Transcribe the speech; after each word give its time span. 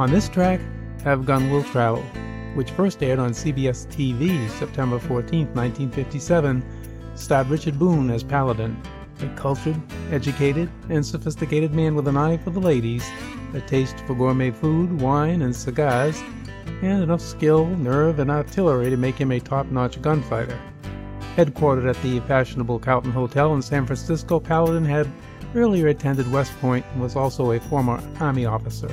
On 0.00 0.10
this 0.10 0.30
track, 0.30 0.62
Have 1.04 1.26
Gun 1.26 1.50
Will 1.50 1.62
Travel, 1.62 2.00
which 2.54 2.70
first 2.70 3.02
aired 3.02 3.18
on 3.18 3.32
CBS 3.32 3.86
TV 3.88 4.48
September 4.48 4.98
14, 4.98 5.40
1957, 5.48 6.64
starred 7.14 7.48
Richard 7.48 7.78
Boone 7.78 8.08
as 8.08 8.22
Paladin, 8.22 8.80
a 9.20 9.28
cultured, 9.36 9.78
educated, 10.10 10.70
and 10.88 11.04
sophisticated 11.04 11.74
man 11.74 11.94
with 11.94 12.08
an 12.08 12.16
eye 12.16 12.38
for 12.38 12.48
the 12.48 12.58
ladies, 12.58 13.06
a 13.52 13.60
taste 13.60 14.00
for 14.06 14.14
gourmet 14.14 14.50
food, 14.50 15.02
wine, 15.02 15.42
and 15.42 15.54
cigars, 15.54 16.18
and 16.80 17.02
enough 17.02 17.20
skill, 17.20 17.66
nerve, 17.66 18.20
and 18.20 18.30
artillery 18.30 18.88
to 18.88 18.96
make 18.96 19.18
him 19.18 19.30
a 19.30 19.38
top 19.38 19.66
notch 19.66 20.00
gunfighter. 20.00 20.58
Headquartered 21.36 21.86
at 21.86 22.02
the 22.02 22.20
fashionable 22.20 22.78
Carlton 22.78 23.12
Hotel 23.12 23.52
in 23.52 23.60
San 23.60 23.84
Francisco, 23.84 24.40
Paladin 24.40 24.86
had 24.86 25.06
earlier 25.54 25.88
attended 25.88 26.32
West 26.32 26.58
Point 26.58 26.86
and 26.94 27.02
was 27.02 27.16
also 27.16 27.52
a 27.52 27.60
former 27.60 28.02
Army 28.18 28.46
officer, 28.46 28.90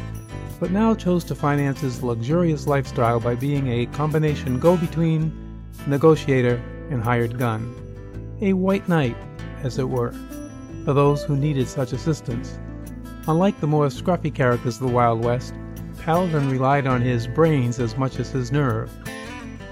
but 0.59 0.71
now 0.71 0.95
chose 0.95 1.23
to 1.25 1.35
finance 1.35 1.81
his 1.81 2.01
luxurious 2.01 2.67
lifestyle 2.67 3.19
by 3.19 3.35
being 3.35 3.67
a 3.67 3.85
combination 3.87 4.59
go 4.59 4.75
between, 4.77 5.31
negotiator, 5.85 6.61
and 6.89 7.03
hired 7.03 7.37
gun. 7.37 7.73
A 8.41 8.53
white 8.53 8.87
knight, 8.87 9.17
as 9.63 9.77
it 9.77 9.89
were, 9.89 10.13
for 10.85 10.93
those 10.93 11.23
who 11.23 11.35
needed 11.35 11.67
such 11.67 11.93
assistance. 11.93 12.59
Unlike 13.27 13.59
the 13.59 13.67
more 13.67 13.87
scruffy 13.87 14.33
characters 14.33 14.75
of 14.75 14.87
the 14.87 14.93
Wild 14.93 15.23
West, 15.23 15.53
Paladin 15.99 16.49
relied 16.49 16.87
on 16.87 17.01
his 17.01 17.27
brains 17.27 17.79
as 17.79 17.97
much 17.97 18.19
as 18.19 18.31
his 18.31 18.51
nerve. 18.51 18.91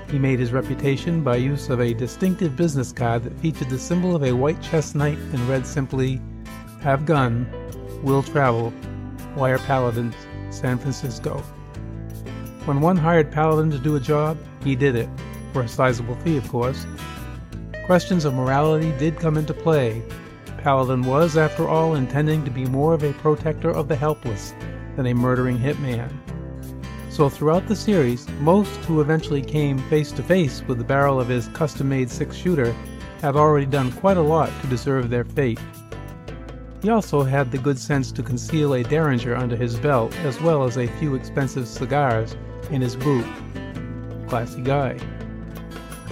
He 0.09 0.19
made 0.19 0.39
his 0.39 0.51
reputation 0.51 1.23
by 1.23 1.37
use 1.37 1.69
of 1.69 1.79
a 1.79 1.93
distinctive 1.93 2.55
business 2.55 2.91
card 2.91 3.23
that 3.23 3.39
featured 3.39 3.69
the 3.69 3.79
symbol 3.79 4.15
of 4.15 4.23
a 4.23 4.33
white 4.33 4.61
chess 4.61 4.93
knight 4.93 5.17
and 5.17 5.39
read 5.47 5.65
simply, 5.65 6.21
Have 6.81 7.05
gun, 7.05 7.47
will 8.03 8.21
travel, 8.21 8.73
wire 9.35 9.59
Paladins, 9.59 10.15
San 10.55 10.77
Francisco. 10.77 11.37
When 12.65 12.81
one 12.81 12.97
hired 12.97 13.31
Paladin 13.31 13.69
to 13.71 13.77
do 13.77 13.95
a 13.95 13.99
job, 13.99 14.37
he 14.63 14.75
did 14.75 14.95
it, 14.95 15.09
for 15.53 15.61
a 15.61 15.67
sizable 15.67 16.15
fee, 16.15 16.37
of 16.37 16.47
course. 16.47 16.87
Questions 17.85 18.25
of 18.25 18.33
morality 18.33 18.91
did 18.97 19.19
come 19.19 19.37
into 19.37 19.53
play. 19.53 20.01
Paladin 20.57 21.03
was, 21.03 21.37
after 21.37 21.67
all, 21.67 21.95
intending 21.95 22.43
to 22.43 22.49
be 22.49 22.65
more 22.65 22.93
of 22.93 23.03
a 23.03 23.13
protector 23.13 23.69
of 23.69 23.87
the 23.87 23.95
helpless 23.95 24.55
than 24.95 25.05
a 25.05 25.13
murdering 25.13 25.59
hitman. 25.59 26.11
So 27.11 27.29
throughout 27.29 27.67
the 27.67 27.75
series, 27.75 28.27
most 28.39 28.75
who 28.85 29.01
eventually 29.01 29.41
came 29.41 29.77
face 29.89 30.11
to 30.13 30.23
face 30.23 30.63
with 30.67 30.79
the 30.79 30.83
barrel 30.83 31.19
of 31.19 31.27
his 31.27 31.49
custom 31.49 31.89
made 31.89 32.09
six 32.09 32.35
shooter 32.35 32.75
had 33.21 33.35
already 33.35 33.65
done 33.65 33.91
quite 33.91 34.17
a 34.17 34.21
lot 34.21 34.49
to 34.61 34.67
deserve 34.67 35.09
their 35.09 35.23
fate. 35.23 35.59
He 36.85 36.91
also 36.91 37.23
had 37.23 37.49
the 37.49 37.57
good 37.57 37.79
sense 37.79 38.11
to 38.11 38.21
conceal 38.21 38.75
a 38.75 38.83
derringer 38.83 39.35
under 39.35 39.55
his 39.55 39.75
belt, 39.75 40.15
as 40.17 40.39
well 40.39 40.65
as 40.65 40.77
a 40.77 40.85
few 40.99 41.15
expensive 41.15 41.67
cigars 41.67 42.37
in 42.69 42.79
his 42.79 42.95
boot. 42.95 43.25
Classy 44.27 44.61
guy. 44.61 44.99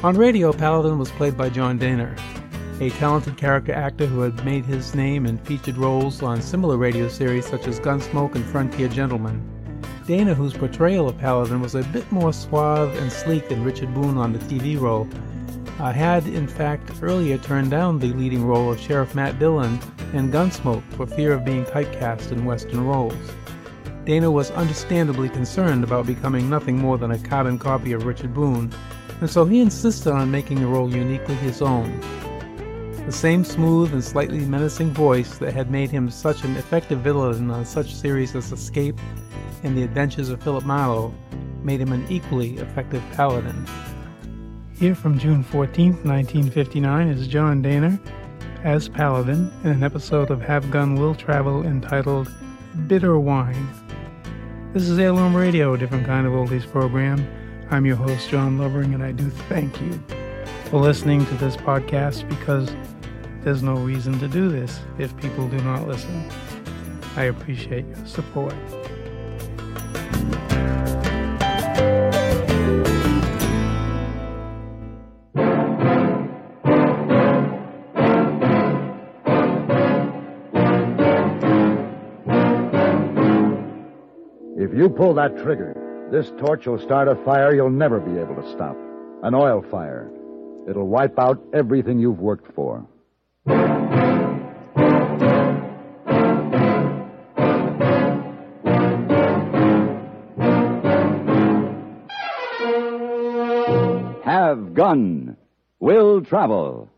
On 0.02 0.18
radio, 0.18 0.52
Paladin 0.52 0.98
was 0.98 1.12
played 1.12 1.38
by 1.38 1.50
John 1.50 1.78
Dehner, 1.78 2.20
a 2.82 2.90
talented 2.90 3.38
character 3.38 3.72
actor 3.72 4.08
who 4.08 4.22
had 4.22 4.44
made 4.44 4.66
his 4.66 4.96
name 4.96 5.28
in 5.28 5.38
featured 5.38 5.78
roles 5.78 6.24
on 6.24 6.42
similar 6.42 6.76
radio 6.76 7.08
series 7.08 7.46
such 7.46 7.68
as 7.68 7.80
Gunsmoke 7.80 8.34
and 8.34 8.44
Frontier 8.44 8.88
Gentleman. 8.88 9.48
Dehner, 10.08 10.34
whose 10.34 10.56
portrayal 10.56 11.08
of 11.08 11.20
Paladin 11.20 11.62
was 11.62 11.76
a 11.76 11.84
bit 11.84 12.12
more 12.12 12.34
suave 12.34 12.98
and 12.98 13.12
sleek 13.12 13.48
than 13.48 13.64
Richard 13.64 13.94
Boone 13.94 14.18
on 14.18 14.34
the 14.34 14.40
TV 14.40 14.82
role, 14.82 15.08
uh, 15.80 15.92
had 15.92 16.26
in 16.26 16.48
fact 16.48 16.90
earlier 17.04 17.38
turned 17.38 17.70
down 17.70 18.00
the 18.00 18.14
leading 18.14 18.44
role 18.44 18.72
of 18.72 18.80
Sheriff 18.80 19.14
Matt 19.14 19.38
Dillon 19.38 19.80
in 20.14 20.32
Gunsmoke 20.32 20.84
for 20.94 21.06
fear 21.06 21.34
of 21.34 21.44
being 21.44 21.66
typecast 21.66 22.32
in 22.32 22.46
Western 22.46 22.86
roles. 22.86 23.32
Dehner 24.06 24.32
was 24.32 24.52
understandably 24.52 25.30
concerned 25.30 25.84
about 25.84 26.06
becoming 26.06 26.50
nothing 26.50 26.78
more 26.78 26.98
than 26.98 27.12
a 27.12 27.20
carbon 27.20 27.58
copy 27.58 27.94
of 27.94 28.06
Richard 28.06 28.34
Boone, 28.34 28.72
and 29.22 29.30
so 29.30 29.46
he 29.46 29.62
insisted 29.62 30.12
on 30.12 30.30
making 30.30 30.60
the 30.60 30.68
role 30.68 30.94
uniquely 30.94 31.36
his 31.36 31.62
own. 31.62 32.00
The 33.06 33.12
same 33.12 33.44
smooth 33.44 33.94
and 33.94 34.04
slightly 34.04 34.40
menacing 34.40 34.92
voice 34.92 35.38
that 35.38 35.54
had 35.54 35.72
made 35.72 35.90
him 35.90 36.10
such 36.10 36.44
an 36.44 36.56
effective 36.56 37.00
villain 37.00 37.52
on 37.52 37.66
such 37.66 37.94
series 37.94 38.36
as 38.36 38.52
Escape 38.52 39.00
and 39.64 39.76
The 39.78 39.84
Adventures 39.84 40.30
of 40.30 40.42
Philip 40.44 40.66
Marlowe 40.66 41.14
made 41.64 41.82
him 41.82 41.92
an 41.92 42.06
equally 42.10 42.58
effective 42.58 43.04
paladin. 43.14 43.66
Here 44.78 44.96
from 44.96 45.18
June 45.18 45.44
14, 45.44 45.92
1959, 46.04 47.08
is 47.08 47.28
John 47.28 47.64
Dehner 47.64 48.00
as 48.64 48.88
Paladin 48.88 49.52
in 49.66 49.72
an 49.72 49.84
episode 49.84 50.32
of 50.32 50.42
Have 50.42 50.72
Gun 50.72 50.96
Will 50.96 51.14
Travel 51.14 51.66
entitled 51.66 52.32
Bitter 52.88 53.20
Wine. 53.20 53.68
This 54.72 54.88
is 54.88 54.98
Heirloom 54.98 55.36
Radio, 55.36 55.74
a 55.74 55.78
different 55.78 56.06
kind 56.06 56.26
of 56.26 56.32
oldies 56.32 56.66
program. 56.72 57.28
I'm 57.72 57.86
your 57.86 57.98
host, 57.98 58.30
John 58.30 58.58
Lovering, 58.58 58.94
and 58.94 59.04
I 59.04 59.12
do 59.12 59.30
thank 59.50 59.82
you 59.82 60.02
for 60.66 60.80
listening 60.80 61.26
to 61.26 61.34
this 61.36 61.58
podcast 61.58 62.28
because 62.30 62.74
there's 63.42 63.62
no 63.62 63.76
reason 63.76 64.18
to 64.20 64.30
do 64.30 64.48
this 64.48 64.80
if 64.98 65.16
people 65.18 65.50
do 65.50 65.58
not 65.58 65.86
listen. 65.86 66.32
I 67.18 67.24
appreciate 67.24 67.86
your 67.86 68.06
support. 68.06 68.56
Pull 84.96 85.14
that 85.16 85.38
trigger, 85.44 85.76
this 86.12 86.32
torch 86.38 86.66
will 86.68 86.80
start 86.80 87.08
a 87.08 87.16
fire 87.24 87.54
you'll 87.56 87.70
never 87.70 88.00
be 88.00 88.20
able 88.20 88.36
to 88.36 88.52
stop. 88.52 88.78
An 89.24 89.34
oil 89.34 89.64
fire. 89.72 90.12
It'll 90.70 90.88
wipe 90.88 91.18
out 91.18 91.42
everything 91.54 92.00
you've 92.00 92.20
worked 92.20 92.54
for. 92.54 92.86
Have 104.24 104.74
gun. 104.74 105.38
Will 105.80 106.22
travel. 106.22 106.90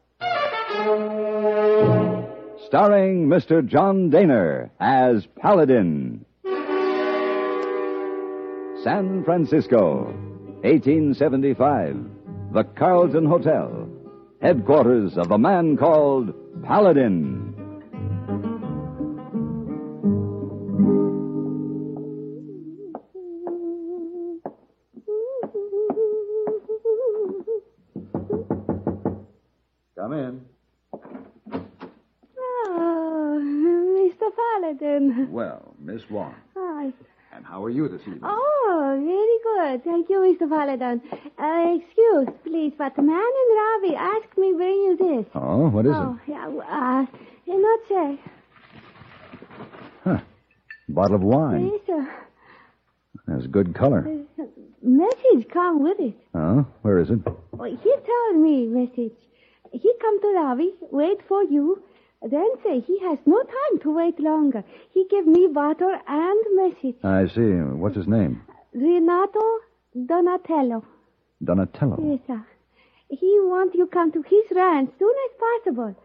Starring 2.68 3.28
Mr. 3.28 3.66
John 3.66 4.12
Dehner 4.12 4.70
as 4.80 5.26
Paladin. 5.40 6.26
San 8.86 9.24
Francisco, 9.24 10.14
1875. 10.62 11.98
The 12.54 12.64
Carlton 12.78 13.26
Hotel, 13.26 13.90
headquarters 14.44 15.18
of 15.18 15.32
a 15.32 15.40
man 15.40 15.76
called 15.76 16.36
Paladin. 16.64 17.45
Thank 39.84 40.10
you, 40.10 40.18
Mr. 40.18 40.50
Paladin. 40.50 41.02
Uh, 41.38 41.76
excuse, 41.78 42.30
please, 42.44 42.74
but 42.78 42.96
the 42.96 43.02
man 43.02 43.18
in 43.42 43.58
Ravi 43.58 43.96
asked 43.96 44.38
me 44.38 44.54
bring 44.54 44.76
you 44.76 44.98
this. 44.98 45.26
Oh, 45.36 45.70
what 45.70 45.86
is 45.86 45.92
it? 45.92 45.98
oh, 45.98 46.20
yeah, 46.28 46.48
uh, 46.48 47.06
in 47.48 47.62
not 47.62 47.80
say. 47.90 48.20
Huh. 50.04 50.20
Bottle 50.90 51.16
of 51.16 51.22
wine. 51.24 51.72
Yes, 51.72 51.82
sir. 51.88 53.34
Has 53.34 53.48
good 53.48 53.74
color. 53.74 54.08
A 54.40 54.44
message 54.84 55.50
come 55.52 55.82
with 55.82 56.00
it. 56.00 56.16
Oh, 56.36 56.66
where 56.84 57.00
is 57.00 57.10
it? 57.10 57.20
Oh, 57.26 57.64
he 57.64 57.76
told 57.76 58.44
me 58.44 58.68
message. 58.68 59.18
He 59.72 59.92
come 60.00 60.22
to 60.22 60.28
Ravi, 60.36 60.74
wait 60.92 61.18
for 61.28 61.44
you, 61.44 61.82
then 62.22 62.50
say 62.64 62.80
he 62.80 63.00
has 63.02 63.18
no 63.26 63.42
time 63.42 63.80
to 63.82 63.96
wait 63.96 64.20
longer. 64.20 64.64
He 64.94 65.06
give 65.10 65.28
me 65.28 65.48
bottle 65.54 65.94
and 66.08 66.40
message. 66.56 66.96
I 67.04 67.28
see. 67.28 67.42
What's 67.42 67.96
his 67.96 68.08
name? 68.08 68.42
Renato 68.74 69.60
Donatello. 70.06 70.84
Donatello. 71.44 71.98
Yes, 72.04 72.20
sir. 72.28 72.46
He 73.10 73.40
wants 73.44 73.76
you 73.76 73.88
come 73.88 74.12
to 74.12 74.22
his 74.24 74.44
ranch 74.56 74.90
soon 75.00 75.14
as 75.30 75.40
possible. 75.64 75.96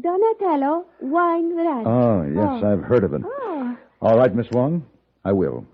Donatello 0.00 0.84
Wine 1.00 1.56
Ranch. 1.56 1.86
Oh, 1.86 2.22
yes, 2.22 2.62
Oh. 2.64 2.72
I've 2.72 2.82
heard 2.84 3.04
of 3.04 3.12
it. 3.14 3.22
Oh, 3.24 3.76
All 4.00 4.16
right, 4.18 4.34
Miss 4.34 4.46
Wong. 4.52 4.84
I 5.24 5.32
will. 5.32 5.66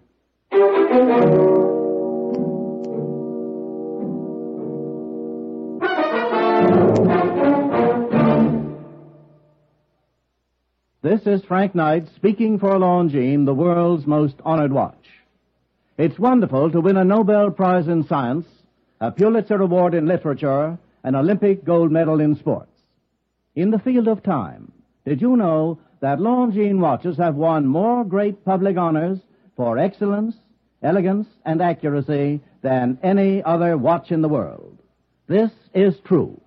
This 11.02 11.26
is 11.26 11.44
Frank 11.44 11.74
Knight 11.74 12.08
speaking 12.16 12.58
for 12.58 12.70
Longines, 12.78 13.44
the 13.44 13.52
world's 13.54 14.06
most 14.06 14.36
honored 14.44 14.72
watch. 14.72 15.06
It's 15.96 16.18
wonderful 16.18 16.72
to 16.72 16.80
win 16.80 16.96
a 16.96 17.04
Nobel 17.04 17.52
Prize 17.52 17.86
in 17.86 18.04
Science, 18.08 18.46
a 19.00 19.12
Pulitzer 19.12 19.62
Award 19.62 19.94
in 19.94 20.06
Literature, 20.06 20.76
an 21.04 21.14
Olympic 21.14 21.64
gold 21.64 21.92
medal 21.92 22.18
in 22.18 22.34
sports. 22.34 22.72
In 23.54 23.70
the 23.70 23.78
field 23.78 24.08
of 24.08 24.20
time, 24.20 24.72
did 25.06 25.22
you 25.22 25.36
know 25.36 25.78
that 26.00 26.18
Longines 26.18 26.80
watches 26.80 27.16
have 27.18 27.36
won 27.36 27.64
more 27.64 28.04
great 28.04 28.44
public 28.44 28.76
honors 28.76 29.20
for 29.56 29.78
excellence, 29.78 30.34
elegance, 30.82 31.28
and 31.44 31.62
accuracy 31.62 32.40
than 32.60 32.98
any 33.04 33.40
other 33.44 33.78
watch 33.78 34.10
in 34.10 34.20
the 34.20 34.28
world? 34.28 34.76
This 35.28 35.52
is 35.74 35.94
true. 36.00 36.40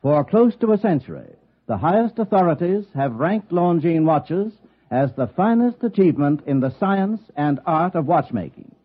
For 0.00 0.22
close 0.22 0.54
to 0.60 0.70
a 0.72 0.78
century, 0.78 1.34
the 1.66 1.76
highest 1.76 2.20
authorities 2.20 2.84
have 2.94 3.16
ranked 3.16 3.50
Longines 3.50 4.04
watches 4.04 4.52
as 4.92 5.12
the 5.14 5.26
finest 5.26 5.82
achievement 5.82 6.42
in 6.46 6.60
the 6.60 6.70
science 6.78 7.20
and 7.34 7.58
art 7.66 7.96
of 7.96 8.06
watchmaking. 8.06 8.75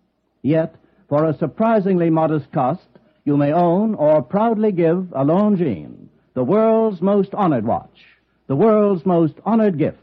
Yet, 0.42 0.76
for 1.08 1.26
a 1.26 1.38
surprisingly 1.38 2.10
modest 2.10 2.52
cost, 2.52 2.88
you 3.26 3.38
may 3.38 3.52
own 3.54 3.96
or 3.96 4.22
proudly 4.22 4.72
give 4.72 5.12
a 5.14 5.24
Longines, 5.24 6.08
the 6.34 6.44
world's 6.44 7.02
most 7.02 7.34
honored 7.34 7.66
watch, 7.66 8.06
the 8.48 8.56
world's 8.56 9.06
most 9.06 9.36
honored 9.46 9.78
gift, 9.78 9.98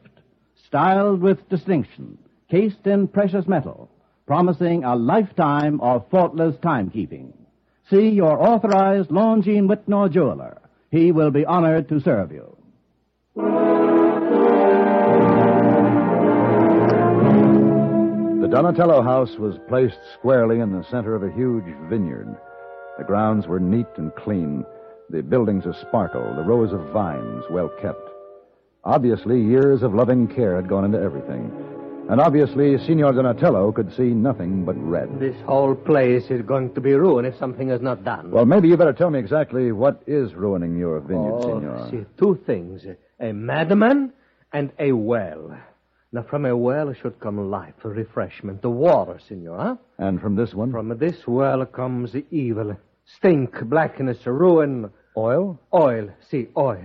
styled 0.67 1.20
with 1.20 1.49
distinction, 1.49 2.19
cased 2.50 2.87
in 2.87 3.08
precious 3.08 3.46
metal, 3.46 3.90
promising 4.26 4.85
a 4.85 4.94
lifetime 4.94 5.81
of 5.81 6.08
faultless 6.11 6.56
timekeeping. 6.56 7.32
See 7.90 8.11
your 8.11 8.40
authorized 8.43 9.08
Longines 9.08 9.69
Wittnauer 9.69 10.12
jeweler. 10.12 10.61
He 10.90 11.12
will 11.12 11.31
be 11.31 11.46
honored 11.46 11.88
to 11.88 12.00
serve 12.00 12.32
you. 12.32 13.78
The 18.49 18.62
Donatello 18.62 19.03
house 19.03 19.37
was 19.37 19.59
placed 19.69 19.99
squarely 20.15 20.61
in 20.61 20.73
the 20.73 20.83
center 20.85 21.15
of 21.15 21.23
a 21.23 21.31
huge 21.31 21.67
vineyard. 21.91 22.35
The 22.97 23.05
grounds 23.05 23.47
were 23.47 23.61
neat 23.61 23.87
and 23.99 24.11
clean, 24.17 24.65
the 25.11 25.23
buildings 25.23 25.67
a 25.67 25.75
sparkle, 25.75 26.35
the 26.35 26.45
rows 26.45 26.73
of 26.73 26.81
vines 26.89 27.45
well 27.50 27.69
kept. 27.83 28.00
Obviously, 28.85 29.39
years 29.39 29.83
of 29.83 29.93
loving 29.93 30.27
care 30.29 30.56
had 30.56 30.67
gone 30.67 30.87
into 30.87 30.99
everything. 30.99 31.53
And 32.09 32.23
obviously, 32.23 32.79
Signor 32.79 33.12
Donatello 33.12 33.71
could 33.71 33.95
see 33.95 34.15
nothing 34.15 34.65
but 34.65 34.83
red. 34.83 35.21
This 35.21 35.37
whole 35.45 35.75
place 35.75 36.31
is 36.31 36.41
going 36.41 36.73
to 36.73 36.81
be 36.81 36.95
ruined 36.95 37.27
if 37.27 37.37
something 37.37 37.69
is 37.69 37.83
not 37.83 38.03
done. 38.03 38.31
Well, 38.31 38.47
maybe 38.47 38.69
you 38.69 38.79
better 38.79 38.95
tell 38.95 39.11
me 39.11 39.19
exactly 39.19 39.73
what 39.73 40.03
is 40.06 40.33
ruining 40.33 40.79
your 40.79 41.00
vineyard, 41.00 41.35
oh, 41.35 41.43
Signor. 41.43 41.89
see, 41.91 42.06
two 42.19 42.41
things 42.47 42.81
a 43.21 43.31
madman 43.31 44.15
and 44.55 44.73
a 44.79 44.93
well. 44.93 45.55
Now, 46.11 46.23
from 46.23 46.47
a 46.47 46.57
well 46.57 46.95
should 46.95 47.21
come 47.21 47.51
life, 47.51 47.75
refreshment, 47.83 48.63
the 48.63 48.71
water, 48.71 49.19
Signor, 49.29 49.59
huh? 49.59 49.77
And 49.99 50.21
from 50.21 50.37
this 50.37 50.55
one? 50.55 50.73
From 50.73 50.97
this 50.99 51.27
well 51.27 51.67
comes 51.67 52.13
the 52.13 52.25
evil, 52.31 52.77
stink, 53.05 53.61
blackness, 53.65 54.27
ruin. 54.27 54.91
Oil? 55.17 55.61
Oil, 55.75 56.09
see, 56.31 56.47
oil. 56.57 56.83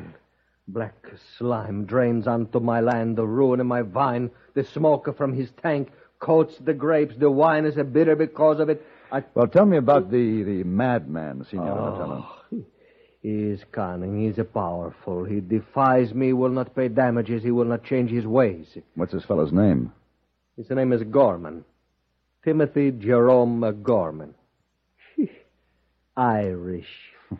Black 0.68 0.96
slime 1.38 1.86
drains 1.86 2.28
onto 2.28 2.60
my 2.60 2.82
land, 2.82 3.16
the 3.16 3.26
ruin 3.26 3.62
of 3.62 3.66
my 3.66 3.82
vine. 3.82 4.30
The 4.56 4.64
smoke 4.66 5.16
from 5.16 5.34
his 5.34 5.50
tank 5.62 5.90
coats 6.20 6.56
the 6.60 6.74
grapes. 6.74 7.16
The 7.18 7.32
wine 7.32 7.66
is 7.66 7.78
a 7.78 7.84
bitter 7.84 8.16
because 8.16 8.60
of 8.60 8.70
it. 8.70 8.86
I... 9.12 9.24
Well, 9.36 9.48
tell 9.48 9.66
me 9.66 9.78
about 9.78 10.10
the, 10.12 10.44
the 10.44 10.64
madman, 10.64 11.46
Signor 11.50 11.72
Oh. 11.72 11.76
Donatello. 11.76 12.26
He 13.24 13.30
is 13.52 13.62
cunning. 13.72 14.20
He 14.22 14.28
is 14.28 14.48
powerful. 14.54 15.24
He 15.24 15.40
defies 15.40 16.14
me, 16.14 16.34
will 16.34 16.50
not 16.50 16.76
pay 16.76 16.90
damages. 16.90 17.42
He 17.42 17.52
will 17.52 17.66
not 17.66 17.84
change 17.84 18.12
his 18.12 18.26
ways. 18.28 18.68
What's 18.96 19.14
this 19.14 19.24
fellow's 19.26 19.54
name? 19.54 19.92
His 20.58 20.70
name 20.70 20.92
is 20.94 21.02
Gorman. 21.04 21.64
Timothy 22.44 22.92
Jerome 22.92 23.82
Gorman. 23.82 24.36
Irish. 26.18 26.94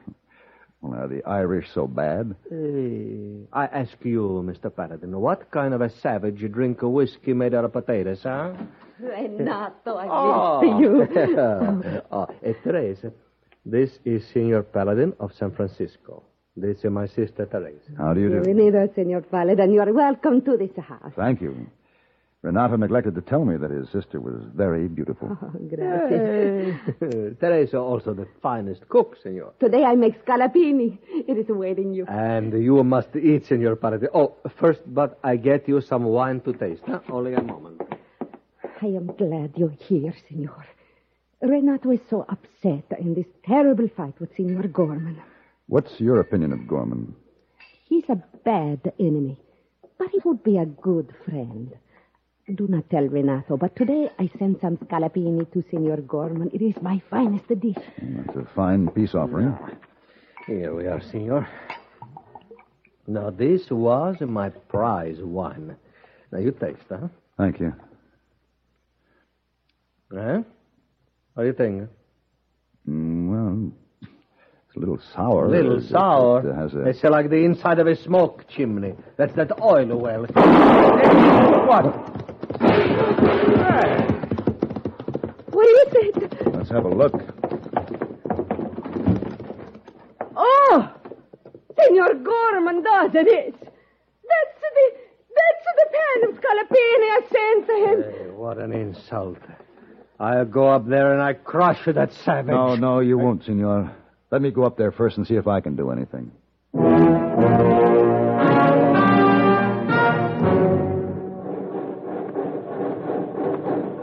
Well, 0.82 1.00
are 1.00 1.08
the 1.08 1.24
Irish 1.24 1.68
so 1.74 1.88
bad? 1.88 2.36
Eh, 2.52 3.46
I 3.54 3.68
ask 3.68 3.94
you, 4.04 4.44
Mr. 4.46 4.70
Paladin, 4.76 5.18
what 5.18 5.50
kind 5.50 5.74
of 5.74 5.80
a 5.80 5.90
savage 5.90 6.42
you 6.42 6.50
drink 6.50 6.82
a 6.82 6.90
whiskey 6.90 7.32
made 7.32 7.54
out 7.54 7.64
of 7.64 7.72
potatoes, 7.72 8.20
huh? 8.24 8.52
Renato, 9.00 9.96
I 9.96 10.08
Oh, 10.12 10.60
wish 10.60 11.10
you. 11.16 12.02
oh 12.12 12.28
eh, 12.44 12.52
Teresa, 12.66 13.14
this 13.66 14.00
is 14.06 14.26
Senor 14.34 14.64
Paladin 14.64 15.14
of 15.20 15.34
San 15.34 15.52
Francisco. 15.52 16.24
This 16.56 16.78
is 16.84 16.92
my 16.92 17.08
sister 17.08 17.46
Teresa. 17.46 17.92
How 17.98 18.14
do 18.14 18.22
you 18.22 18.30
do? 18.30 18.42
Bienvenido, 18.42 18.94
Senor 18.94 19.22
Paladin. 19.22 19.72
You 19.72 19.82
are 19.82 19.94
welcome 19.94 20.42
to 20.42 20.58
this 20.58 20.76
house. 20.86 21.14
Thank 21.16 21.42
you. 21.42 21.68
Renato 22.44 22.76
neglected 22.76 23.16
to 23.16 23.22
tell 23.22 23.46
me 23.46 23.56
that 23.56 23.72
his 23.72 23.90
sister 23.90 24.20
was 24.20 24.44
very 24.54 24.90
beautiful. 24.90 25.30
Oh, 25.42 25.52
gracias. 25.70 27.40
Teresa 27.40 27.78
also 27.78 28.14
the 28.14 28.28
finest 28.42 28.88
cook, 28.90 29.16
Senor. 29.24 29.54
Today 29.62 29.86
I 29.86 29.96
make 29.96 30.24
scallopini. 30.26 30.98
It 31.08 31.38
is 31.38 31.50
awaiting 31.50 31.94
you. 31.94 32.06
And 32.08 32.52
you 32.52 32.84
must 32.84 33.16
eat, 33.16 33.46
Senor 33.46 33.78
Paladin. 33.78 34.10
Oh, 34.14 34.36
first, 34.60 34.82
but 34.86 35.18
I 35.24 35.38
get 35.38 35.70
you 35.70 35.80
some 35.80 36.04
wine 36.04 36.42
to 36.42 36.52
taste. 36.52 36.82
Huh? 36.86 37.00
Only 37.10 37.34
a 37.34 37.42
moment. 37.42 37.82
I 38.82 38.88
am 38.88 39.08
glad 39.08 39.54
you're 39.56 39.78
here, 39.80 40.14
Senor. 40.28 40.66
Renato 41.44 41.92
is 41.92 42.00
so 42.10 42.26
upset 42.30 42.86
in 42.98 43.16
this 43.16 43.26
terrible 43.46 43.90
fight 43.98 44.18
with 44.22 44.34
Signor 44.38 44.68
Gorman. 44.70 45.22
What's 45.68 46.00
your 46.00 46.22
opinion 46.22 46.54
of 46.54 46.66
Gorman? 46.66 47.14
He's 47.90 48.06
a 48.08 48.16
bad 48.46 48.94
enemy, 48.98 49.38
but 49.98 50.08
he 50.10 50.20
would 50.24 50.42
be 50.42 50.58
a 50.58 50.66
good 50.66 51.14
friend. 51.26 51.74
Do 52.56 52.68
not 52.70 52.90
tell 52.90 53.04
Renato, 53.04 53.58
but 53.58 53.76
today 53.76 54.10
I 54.20 54.30
sent 54.40 54.62
some 54.62 54.78
scallopini 54.78 55.52
to 55.52 55.64
Signor 55.70 55.98
Gorman. 55.98 56.50
It 56.54 56.62
is 56.62 56.82
my 56.82 57.02
finest 57.10 57.48
dish. 57.60 57.76
That's 58.02 58.38
a 58.38 58.48
fine 58.56 58.88
peace 58.88 59.14
offering. 59.14 59.58
Here 60.48 60.74
we 60.74 60.88
are, 60.88 61.02
Signor. 61.02 61.46
Now, 63.06 63.32
this 63.32 63.70
was 63.70 64.16
my 64.22 64.50
prize 64.50 65.18
wine. 65.20 65.76
Now, 66.32 66.40
you 66.40 66.52
taste, 66.52 66.88
huh? 66.90 67.10
Thank 67.38 67.60
you. 67.60 67.74
Huh? 70.14 70.44
What 71.34 71.44
do 71.44 71.48
you 71.48 71.54
think? 71.54 71.90
Mm, 72.88 73.30
well, 73.30 73.72
it's 74.68 74.76
a 74.76 74.80
little 74.80 75.00
sour. 75.16 75.46
A 75.46 75.50
little 75.50 75.78
It- 75.78 75.84
it- 75.86 75.90
sour. 75.90 76.48
It 76.48 76.54
has 76.56 76.74
a... 76.74 76.82
It's 76.88 77.04
like 77.04 77.30
the 77.30 77.44
inside 77.44 77.80
of 77.80 77.88
a 77.88 77.96
smoke 77.96 78.46
chimney. 78.50 78.96
That's 79.18 79.34
that 79.34 79.60
oil 79.62 79.98
well. 79.98 80.26
What? 81.68 81.86
What 85.54 85.68
is 85.68 85.94
it? 85.96 86.54
Let's 86.54 86.70
have 86.70 86.86
a 86.86 86.90
look. 86.90 87.14
Oh! 90.36 90.90
Senor 91.80 92.14
Gorman 92.16 92.84
does 92.84 93.12
it 93.16 93.28
is. 93.28 93.54
That's 93.54 94.60
the 94.62 94.92
that's 95.36 95.66
the 95.80 95.88
pan 95.94 96.30
of 96.30 96.36
scallopini 96.40 97.10
I 97.10 97.22
sent 97.32 97.68
to 97.68 97.76
him. 97.86 98.04
Hey, 98.26 98.30
what 98.32 98.58
an 98.60 98.72
insult. 98.72 99.38
I'll 100.20 100.46
go 100.46 100.70
up 100.70 100.88
there 100.88 101.14
and 101.14 101.22
I 101.22 101.34
crush 101.34 101.80
for 101.84 101.94
that 101.94 102.14
savage. 102.26 102.52
No, 102.52 102.76
no, 102.76 103.00
you 103.00 103.18
won't, 103.18 103.44
Senor. 103.44 103.92
Let 104.32 104.42
me 104.42 104.52
go 104.52 104.64
up 104.64 104.78
there 104.78 104.92
first 104.92 105.18
and 105.18 105.28
see 105.28 105.36
if 105.36 105.48
I 105.48 105.60
can 105.62 105.76
do 105.76 105.92
anything. 105.92 106.32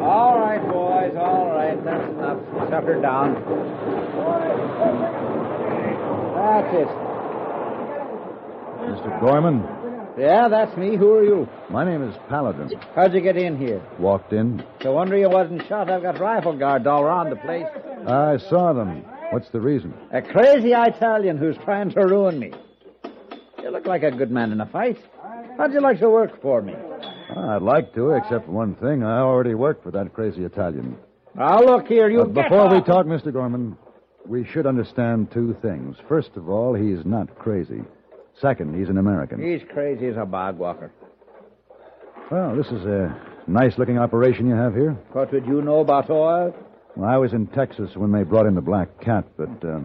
All 0.00 0.38
right, 0.40 0.61
boys, 0.69 1.14
all 1.17 1.49
right. 1.49 1.83
That's 1.85 2.11
enough. 2.11 2.38
Shut 2.71 2.85
her 2.85 3.00
down. 3.00 3.35
That's 6.35 6.75
it. 6.75 6.88
Mr. 8.90 9.21
Gorman, 9.21 9.62
Yeah, 10.19 10.49
that's 10.49 10.76
me. 10.76 10.97
Who 10.97 11.12
are 11.14 11.25
you? 11.25 11.49
my 11.71 11.85
name 11.85 12.02
is 12.02 12.14
Paladin. 12.29 12.71
How'd 12.95 13.14
you 13.14 13.21
get 13.21 13.37
in 13.37 13.57
here? 13.57 13.81
Walked 13.99 14.33
in. 14.33 14.62
No 14.85 14.93
wonder 14.93 15.17
you 15.17 15.31
wasn't 15.31 15.67
shot. 15.67 15.90
I've 15.90 16.02
got 16.02 16.19
rifle 16.21 16.57
guards 16.57 16.87
all 16.87 17.02
around 17.02 17.31
the 17.31 17.37
place. 17.37 17.67
I 18.07 18.37
saw 18.49 18.73
them. 18.73 19.05
What's 19.31 19.49
the 19.50 19.61
reason? 19.61 19.95
A 20.12 20.21
crazy 20.21 20.73
Italian 20.73 21.38
who's 21.38 21.57
trying 21.59 21.90
to 21.93 22.00
ruin 22.00 22.38
me. 22.38 22.52
You 23.62 23.71
look 23.71 23.87
like 23.87 24.02
a 24.02 24.11
good 24.11 24.31
man 24.31 24.52
in 24.52 24.61
a 24.61 24.67
fight. 24.67 24.99
How'd 25.57 25.73
you 25.73 25.81
like 25.81 26.00
to 26.00 26.11
work 26.11 26.40
for 26.43 26.61
me? 26.61 26.75
Ah, 27.37 27.57
I'd 27.57 27.62
like 27.62 27.95
to, 27.95 28.11
except 28.12 28.47
for 28.47 28.52
one 28.52 28.75
thing. 28.76 29.05
I 29.05 29.21
already 29.21 29.55
work 29.55 29.83
for 29.83 29.90
that 29.93 30.12
crazy 30.12 30.45
Italian. 30.45 30.97
Now, 31.37 31.61
look 31.61 31.87
here, 31.87 32.11
you 32.11 32.25
But 32.25 32.35
get 32.35 32.43
before 32.45 32.69
we 32.69 32.81
talk, 32.83 33.07
Mr. 33.07 33.33
Gorman, 33.33 33.76
we 34.26 34.45
should 34.45 34.67
understand 34.67 35.31
two 35.31 35.57
things. 35.62 35.97
First 36.09 36.31
of 36.37 36.49
all, 36.49 36.75
he's 36.75 37.05
not 37.05 37.38
crazy. 37.38 37.83
Second, 38.41 38.79
he's 38.79 38.89
an 38.89 38.99
American. 38.99 39.41
He's 39.43 39.63
crazy 39.73 40.07
as 40.07 40.17
a 40.17 40.25
bog 40.25 40.59
walker. 40.59 40.91
Well, 42.31 42.57
this 42.57 42.67
is 42.69 42.85
a 42.85 43.15
nice 43.47 43.77
looking 43.77 43.99
operation 43.99 44.47
you 44.49 44.55
have 44.55 44.75
here. 44.75 44.93
What 45.13 45.33
would 45.33 45.47
you 45.47 45.63
know 45.63 45.81
about 45.81 46.09
oil? 46.09 46.55
Well, 46.97 47.09
I 47.11 47.17
was 47.17 47.33
in 47.33 47.47
Texas 47.49 47.97
when 47.97 48.13
they 48.13 48.23
brought 48.23 48.47
in 48.47 48.55
the 48.55 48.61
black 48.61 49.01
cat, 49.01 49.25
but 49.37 49.51
uh, 49.65 49.81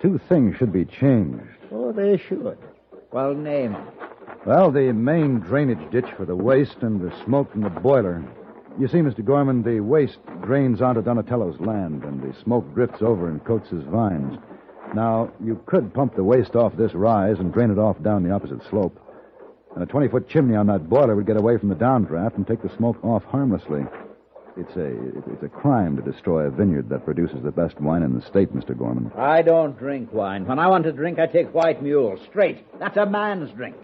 two 0.00 0.18
things 0.28 0.56
should 0.56 0.72
be 0.72 0.84
changed. 0.84 1.44
Oh, 1.70 1.92
they 1.92 2.16
should. 2.16 2.58
Well, 3.12 3.34
name 3.34 3.74
'em. 3.74 3.86
Well, 4.46 4.70
the 4.70 4.92
main 4.92 5.40
drainage 5.40 5.90
ditch 5.90 6.06
for 6.16 6.24
the 6.24 6.36
waste 6.36 6.78
and 6.82 7.00
the 7.00 7.12
smoke 7.24 7.50
from 7.52 7.62
the 7.62 7.70
boiler. 7.70 8.24
You 8.78 8.86
see, 8.88 8.98
Mr. 8.98 9.24
Gorman, 9.24 9.62
the 9.62 9.80
waste 9.80 10.18
drains 10.42 10.80
onto 10.80 11.02
Donatello's 11.02 11.58
land, 11.60 12.04
and 12.04 12.22
the 12.22 12.34
smoke 12.42 12.72
drifts 12.74 13.02
over 13.02 13.28
and 13.28 13.44
coats 13.44 13.68
his 13.70 13.82
vines. 13.84 14.38
Now, 14.94 15.30
you 15.44 15.60
could 15.66 15.92
pump 15.92 16.16
the 16.16 16.24
waste 16.24 16.56
off 16.56 16.76
this 16.76 16.94
rise 16.94 17.38
and 17.38 17.52
drain 17.52 17.70
it 17.70 17.78
off 17.78 18.02
down 18.02 18.22
the 18.22 18.32
opposite 18.32 18.62
slope. 18.70 18.98
And 19.74 19.82
a 19.82 19.86
20 19.86 20.08
foot 20.08 20.28
chimney 20.28 20.56
on 20.56 20.66
that 20.68 20.88
boiler 20.88 21.14
would 21.14 21.26
get 21.26 21.36
away 21.36 21.58
from 21.58 21.68
the 21.68 21.74
downdraft 21.74 22.36
and 22.36 22.46
take 22.46 22.62
the 22.62 22.74
smoke 22.76 23.02
off 23.04 23.24
harmlessly. 23.24 23.84
It's 24.56 24.76
a, 24.76 25.32
it's 25.32 25.42
a 25.44 25.48
crime 25.48 25.96
to 25.96 26.02
destroy 26.02 26.46
a 26.46 26.50
vineyard 26.50 26.88
that 26.88 27.04
produces 27.04 27.42
the 27.44 27.52
best 27.52 27.80
wine 27.80 28.02
in 28.02 28.12
the 28.12 28.26
state, 28.26 28.52
Mr. 28.52 28.76
Gorman. 28.76 29.12
I 29.16 29.42
don't 29.42 29.78
drink 29.78 30.12
wine. 30.12 30.46
When 30.46 30.58
I 30.58 30.66
want 30.66 30.82
to 30.84 30.92
drink, 30.92 31.20
I 31.20 31.26
take 31.26 31.54
white 31.54 31.80
mule, 31.80 32.18
straight. 32.28 32.66
That's 32.80 32.96
a 32.96 33.06
man's 33.06 33.52
drink. 33.52 33.76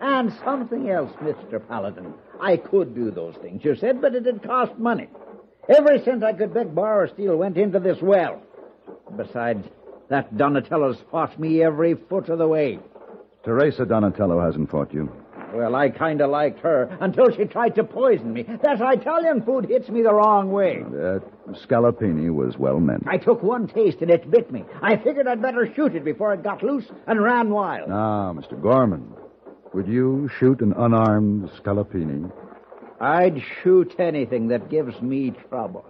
And 0.00 0.32
something 0.42 0.88
else, 0.88 1.12
Mr. 1.20 1.60
Paladin. 1.68 2.14
I 2.40 2.56
could 2.56 2.94
do 2.94 3.10
those 3.10 3.34
things, 3.42 3.62
you 3.62 3.76
said, 3.76 4.00
but 4.00 4.14
it'd 4.14 4.42
cost 4.42 4.78
money. 4.78 5.08
Every 5.68 6.02
cent 6.02 6.24
I 6.24 6.32
could 6.32 6.54
beg, 6.54 6.74
borrow, 6.74 7.04
or 7.04 7.08
steal 7.08 7.36
went 7.36 7.58
into 7.58 7.78
this 7.78 7.98
well. 8.00 8.42
Besides, 9.14 9.68
that 10.12 10.36
Donatello's 10.36 10.98
fought 11.10 11.38
me 11.38 11.62
every 11.62 11.94
foot 11.94 12.28
of 12.28 12.38
the 12.38 12.46
way. 12.46 12.78
Teresa 13.44 13.86
Donatello 13.86 14.40
hasn't 14.40 14.70
fought 14.70 14.92
you. 14.92 15.10
Well, 15.54 15.74
I 15.74 15.90
kind 15.90 16.20
of 16.20 16.30
liked 16.30 16.60
her 16.60 16.96
until 17.00 17.30
she 17.30 17.44
tried 17.44 17.74
to 17.74 17.84
poison 17.84 18.32
me. 18.32 18.42
That 18.42 18.80
Italian 18.80 19.42
food 19.42 19.66
hits 19.66 19.88
me 19.88 20.02
the 20.02 20.14
wrong 20.14 20.50
way. 20.50 20.82
That 20.82 21.22
scallopini 21.52 22.32
was 22.32 22.56
well 22.56 22.80
meant. 22.80 23.04
I 23.06 23.18
took 23.18 23.42
one 23.42 23.66
taste 23.68 23.98
and 24.00 24.10
it 24.10 24.30
bit 24.30 24.50
me. 24.50 24.64
I 24.80 24.96
figured 24.96 25.26
I'd 25.26 25.42
better 25.42 25.70
shoot 25.74 25.94
it 25.94 26.04
before 26.04 26.32
it 26.32 26.42
got 26.42 26.62
loose 26.62 26.86
and 27.06 27.22
ran 27.22 27.50
wild. 27.50 27.88
Now, 27.88 28.34
Mr. 28.34 28.60
Gorman, 28.60 29.12
would 29.74 29.88
you 29.88 30.30
shoot 30.38 30.60
an 30.60 30.72
unarmed 30.76 31.50
scallopini? 31.62 32.30
I'd 33.00 33.42
shoot 33.62 33.94
anything 33.98 34.48
that 34.48 34.70
gives 34.70 35.00
me 35.02 35.32
trouble. 35.48 35.84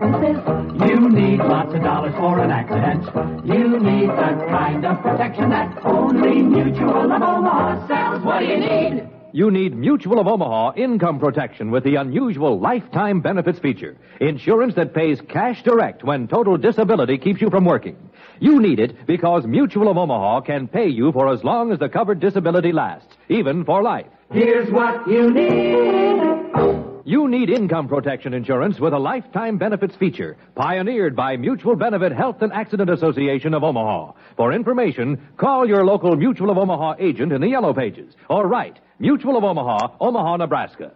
You 0.00 1.08
need 1.10 1.38
lots 1.38 1.74
of 1.74 1.82
dollars 1.82 2.14
for 2.14 2.38
an 2.38 2.52
accident. 2.52 3.04
You 3.44 3.80
need 3.80 4.08
the 4.08 4.46
kind 4.48 4.86
of 4.86 5.02
protection 5.02 5.50
that 5.50 5.84
only 5.84 6.40
Mutual 6.40 7.10
of 7.12 7.20
Omaha 7.20 7.88
sells. 7.88 8.24
What 8.24 8.38
do 8.38 8.44
you 8.46 8.58
need? 8.58 9.08
You 9.32 9.50
need 9.50 9.76
Mutual 9.76 10.20
of 10.20 10.28
Omaha 10.28 10.74
income 10.76 11.18
protection 11.18 11.72
with 11.72 11.82
the 11.82 11.96
unusual 11.96 12.60
lifetime 12.60 13.20
benefits 13.20 13.58
feature. 13.58 13.96
Insurance 14.20 14.76
that 14.76 14.94
pays 14.94 15.20
cash 15.28 15.64
direct 15.64 16.04
when 16.04 16.28
total 16.28 16.56
disability 16.56 17.18
keeps 17.18 17.40
you 17.40 17.50
from 17.50 17.64
working. 17.64 17.96
You 18.38 18.60
need 18.60 18.78
it 18.78 19.04
because 19.06 19.46
Mutual 19.46 19.90
of 19.90 19.96
Omaha 19.98 20.42
can 20.42 20.68
pay 20.68 20.86
you 20.86 21.10
for 21.10 21.28
as 21.32 21.42
long 21.42 21.72
as 21.72 21.80
the 21.80 21.88
covered 21.88 22.20
disability 22.20 22.70
lasts, 22.70 23.16
even 23.28 23.64
for 23.64 23.82
life. 23.82 24.06
Here's 24.32 24.70
what 24.70 25.08
you 25.08 25.28
need. 25.32 26.97
You 27.08 27.26
need 27.26 27.48
income 27.48 27.88
protection 27.88 28.34
insurance 28.34 28.78
with 28.78 28.92
a 28.92 28.98
lifetime 28.98 29.56
benefits 29.56 29.96
feature, 29.96 30.36
pioneered 30.54 31.16
by 31.16 31.38
Mutual 31.38 31.74
Benefit 31.74 32.12
Health 32.12 32.42
and 32.42 32.52
Accident 32.52 32.90
Association 32.90 33.54
of 33.54 33.64
Omaha. 33.64 34.12
For 34.36 34.52
information, 34.52 35.18
call 35.38 35.66
your 35.66 35.86
local 35.86 36.16
Mutual 36.16 36.50
of 36.50 36.58
Omaha 36.58 36.96
agent 36.98 37.32
in 37.32 37.40
the 37.40 37.48
Yellow 37.48 37.72
Pages 37.72 38.12
or 38.28 38.46
write 38.46 38.78
Mutual 38.98 39.38
of 39.38 39.44
Omaha, 39.44 39.96
Omaha, 39.98 40.36
Nebraska. 40.36 40.92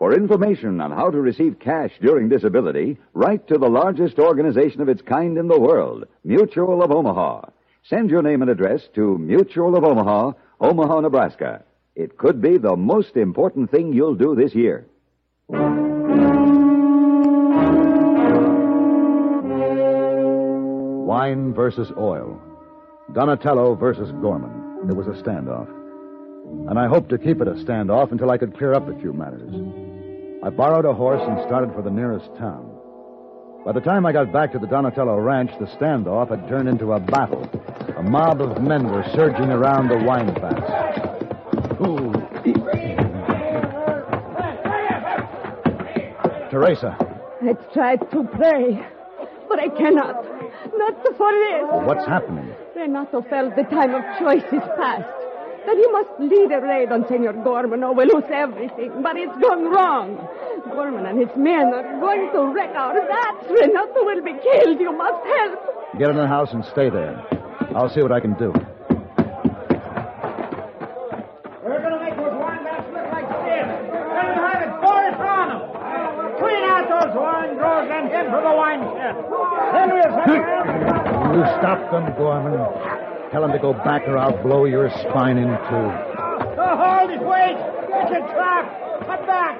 For 0.00 0.12
information 0.12 0.80
on 0.80 0.90
how 0.90 1.10
to 1.10 1.20
receive 1.20 1.60
cash 1.60 1.92
during 2.00 2.28
disability, 2.28 2.98
write 3.14 3.46
to 3.46 3.56
the 3.56 3.70
largest 3.70 4.18
organization 4.18 4.80
of 4.80 4.88
its 4.88 5.02
kind 5.02 5.38
in 5.38 5.46
the 5.46 5.60
world, 5.60 6.06
Mutual 6.24 6.82
of 6.82 6.90
Omaha. 6.90 7.50
Send 7.84 8.10
your 8.10 8.22
name 8.22 8.42
and 8.42 8.50
address 8.50 8.82
to 8.96 9.16
Mutual 9.16 9.76
of 9.76 9.84
Omaha, 9.84 10.32
Omaha, 10.60 11.02
Nebraska. 11.02 11.62
It 11.94 12.18
could 12.18 12.42
be 12.42 12.58
the 12.58 12.74
most 12.74 13.16
important 13.16 13.70
thing 13.70 13.92
you'll 13.92 14.16
do 14.16 14.34
this 14.34 14.56
year. 14.56 14.88
Wine 21.12 21.52
versus 21.52 21.92
oil. 21.98 22.40
Donatello 23.12 23.74
versus 23.74 24.10
Gorman. 24.22 24.88
It 24.88 24.96
was 24.96 25.06
a 25.06 25.22
standoff. 25.22 25.68
And 26.70 26.78
I 26.78 26.88
hoped 26.88 27.10
to 27.10 27.18
keep 27.18 27.40
it 27.40 27.48
a 27.48 27.52
standoff 27.52 28.12
until 28.12 28.30
I 28.30 28.38
could 28.38 28.56
clear 28.56 28.72
up 28.72 28.88
a 28.88 28.98
few 28.98 29.12
matters. 29.12 29.52
I 30.42 30.48
borrowed 30.50 30.86
a 30.86 30.94
horse 30.94 31.20
and 31.22 31.38
started 31.46 31.74
for 31.74 31.82
the 31.82 31.90
nearest 31.90 32.34
town. 32.38 32.68
By 33.64 33.72
the 33.72 33.80
time 33.80 34.06
I 34.06 34.12
got 34.12 34.32
back 34.32 34.52
to 34.52 34.58
the 34.58 34.66
Donatello 34.66 35.18
ranch, 35.18 35.50
the 35.60 35.66
standoff 35.66 36.30
had 36.30 36.48
turned 36.48 36.68
into 36.68 36.94
a 36.94 36.98
battle. 36.98 37.48
A 37.96 38.02
mob 38.02 38.40
of 38.40 38.62
men 38.62 38.90
were 38.90 39.04
surging 39.14 39.50
around 39.50 39.88
the 39.88 39.98
wine 39.98 40.34
vats. 40.34 40.91
Teresa, 46.62 46.96
I 47.42 47.54
tried 47.74 48.08
to 48.12 48.22
pray, 48.22 48.78
but 49.48 49.58
I 49.58 49.68
cannot. 49.68 50.22
Not 50.76 50.94
for 51.18 51.32
this. 51.32 51.64
what's 51.86 52.06
happening? 52.06 52.54
Renato 52.76 53.22
felt 53.22 53.56
the 53.56 53.64
time 53.64 53.94
of 53.94 54.02
choice 54.18 54.46
is 54.52 54.62
past. 54.78 55.10
That 55.66 55.76
he 55.76 55.86
must 55.90 56.10
lead 56.18 56.52
a 56.52 56.60
raid 56.60 56.92
on 56.92 57.06
Senor 57.08 57.32
Gorman 57.44 57.82
or 57.82 57.94
we'll 57.94 58.06
lose 58.06 58.30
everything. 58.30 59.02
But 59.02 59.16
it's 59.16 59.36
gone 59.42 59.70
wrong. 59.70 60.28
Gorman 60.70 61.06
and 61.06 61.18
his 61.18 61.30
men 61.36 61.74
are 61.74 61.98
going 62.00 62.30
to 62.32 62.54
wreck 62.54 62.74
our 62.76 62.94
vats. 62.94 63.46
Renato 63.50 64.04
will 64.04 64.22
be 64.22 64.34
killed. 64.42 64.80
You 64.80 64.92
must 64.92 65.26
help. 65.26 65.98
Get 65.98 66.10
in 66.10 66.16
the 66.16 66.26
house 66.26 66.52
and 66.52 66.64
stay 66.64 66.90
there. 66.90 67.20
I'll 67.74 67.90
see 67.90 68.02
what 68.02 68.12
I 68.12 68.20
can 68.20 68.34
do. 68.34 68.52
We're 71.62 71.82
going 71.82 71.94
to 71.94 72.00
make 72.02 72.16
those 72.16 72.38
wine 72.38 72.62
vats 72.62 72.86
look 72.94 73.06
like 73.10 73.28
this. 73.46 73.66
Let 74.14 74.26
them 74.30 74.38
have 74.46 74.62
it. 74.62 74.70
Pour 74.82 75.02
it 75.10 75.14
on 75.14 75.48
them. 75.50 75.72
Clean 76.42 76.64
out 76.64 76.88
those 76.90 77.14
wine 77.14 77.56
drawers 78.12 78.20
and 78.20 78.20
head 78.20 78.26
for 78.30 78.42
the 78.42 78.54
wine 78.54 78.82
shed. 78.94 79.14
Then 79.72 79.88
we'll 79.92 80.12
set 80.12 80.28
You 81.34 81.42
stop 81.58 81.80
them, 81.90 82.14
Gorman. 82.16 82.54
Tell 83.30 83.42
them 83.42 83.52
to 83.52 83.58
go 83.58 83.72
back 83.72 84.02
or 84.06 84.18
I'll 84.18 84.42
blow 84.42 84.66
your 84.66 84.90
spine 84.90 85.38
in 85.38 85.48
two. 85.48 85.90
Oh, 86.60 86.76
hold 86.76 87.10
it, 87.10 87.22
wait. 87.22 87.56
It's 87.56 88.10
a 88.10 88.20
trap. 88.32 89.06
Come 89.06 89.26
back. 89.26 89.58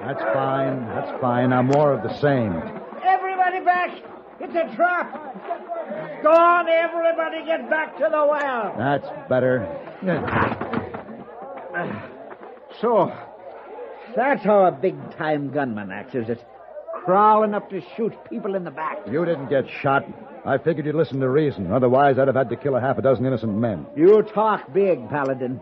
That's 0.00 0.22
fine. 0.34 0.86
That's 0.88 1.20
fine. 1.20 1.50
Now 1.50 1.62
more 1.62 1.92
of 1.92 2.02
the 2.02 2.12
same. 2.20 2.52
Everybody 3.02 3.60
back. 3.64 3.90
It's 4.40 4.54
a 4.54 4.76
trap. 4.76 6.22
Go 6.22 6.30
on, 6.30 6.68
everybody 6.68 7.44
get 7.46 7.70
back 7.70 7.96
to 7.98 8.08
the 8.10 8.26
well. 8.26 8.74
That's 8.76 9.06
better. 9.28 9.66
So, 12.80 13.12
that's 14.16 14.44
how 14.44 14.66
a 14.66 14.72
big-time 14.72 15.50
gunman 15.50 15.90
acts, 15.90 16.14
is 16.14 16.28
it? 16.28 16.44
Crawling 17.04 17.52
up 17.54 17.68
to 17.70 17.82
shoot 17.96 18.12
people 18.30 18.54
in 18.54 18.64
the 18.64 18.70
back. 18.70 18.98
You 19.10 19.24
didn't 19.26 19.50
get 19.50 19.64
shot. 19.82 20.04
I 20.46 20.56
figured 20.56 20.86
you'd 20.86 20.94
listen 20.94 21.20
to 21.20 21.28
reason. 21.28 21.70
Otherwise, 21.70 22.18
I'd 22.18 22.28
have 22.28 22.36
had 22.36 22.48
to 22.48 22.56
kill 22.56 22.76
a 22.76 22.80
half 22.80 22.96
a 22.96 23.02
dozen 23.02 23.26
innocent 23.26 23.54
men. 23.54 23.86
You 23.94 24.22
talk 24.22 24.72
big, 24.72 25.08
Paladin. 25.10 25.60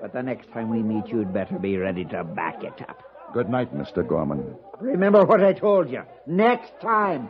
But 0.00 0.12
the 0.14 0.22
next 0.22 0.50
time 0.52 0.70
we 0.70 0.82
meet, 0.82 1.08
you'd 1.08 1.32
better 1.32 1.58
be 1.58 1.76
ready 1.76 2.04
to 2.06 2.24
back 2.24 2.64
it 2.64 2.80
up. 2.88 3.02
Good 3.34 3.50
night, 3.50 3.74
Mr. 3.74 4.06
Gorman. 4.06 4.56
Remember 4.80 5.24
what 5.24 5.44
I 5.44 5.52
told 5.52 5.90
you. 5.90 6.02
Next 6.26 6.72
time. 6.80 7.28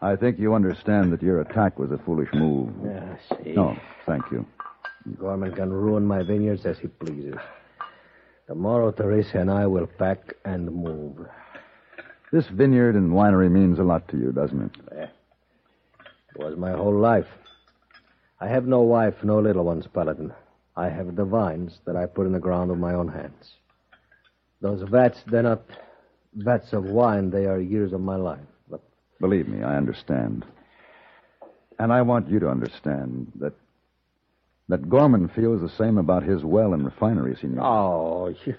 I 0.00 0.16
think 0.16 0.38
you 0.38 0.54
understand 0.54 1.12
that 1.12 1.22
your 1.22 1.40
attack 1.42 1.78
was 1.78 1.90
a 1.92 1.98
foolish 1.98 2.28
move. 2.34 2.70
Yeah, 2.84 3.16
see. 3.44 3.52
No, 3.52 3.76
thank 4.04 4.24
you. 4.32 4.44
Gorman 5.18 5.52
can 5.54 5.72
ruin 5.72 6.04
my 6.04 6.22
vineyards 6.22 6.64
as 6.64 6.78
he 6.78 6.88
pleases. 6.88 7.34
Tomorrow, 8.46 8.92
Teresa 8.92 9.38
and 9.38 9.50
I 9.50 9.66
will 9.66 9.86
pack 9.86 10.34
and 10.44 10.70
move. 10.72 11.26
This 12.32 12.46
vineyard 12.48 12.94
and 12.94 13.10
winery 13.10 13.50
means 13.50 13.78
a 13.78 13.82
lot 13.82 14.08
to 14.08 14.16
you, 14.16 14.32
doesn't 14.32 14.62
it? 14.62 15.10
It 16.34 16.38
was 16.38 16.56
my 16.56 16.72
whole 16.72 16.98
life. 16.98 17.26
I 18.40 18.48
have 18.48 18.66
no 18.66 18.80
wife, 18.80 19.14
no 19.22 19.38
little 19.38 19.64
ones, 19.64 19.86
Paladin. 19.92 20.32
I 20.76 20.88
have 20.88 21.14
the 21.14 21.24
vines 21.24 21.78
that 21.84 21.96
I 21.96 22.06
put 22.06 22.26
in 22.26 22.32
the 22.32 22.38
ground 22.38 22.70
with 22.70 22.78
my 22.78 22.94
own 22.94 23.08
hands. 23.08 23.54
Those 24.60 24.82
vats, 24.88 25.18
they're 25.26 25.42
not 25.42 25.62
vats 26.34 26.72
of 26.72 26.84
wine, 26.84 27.30
they 27.30 27.46
are 27.46 27.60
years 27.60 27.92
of 27.92 28.00
my 28.00 28.16
life. 28.16 28.40
But 28.68 28.80
Believe 29.20 29.48
me, 29.48 29.62
I 29.62 29.76
understand. 29.76 30.44
And 31.78 31.92
I 31.92 32.02
want 32.02 32.28
you 32.28 32.38
to 32.40 32.48
understand 32.48 33.30
that 33.38 33.52
that 34.72 34.88
Gorman 34.88 35.28
feels 35.28 35.60
the 35.60 35.68
same 35.68 35.98
about 35.98 36.22
his 36.22 36.42
well 36.44 36.72
and 36.72 36.82
refinery, 36.82 37.36
Senor. 37.38 37.62
Oh, 37.62 38.34
you, 38.46 38.54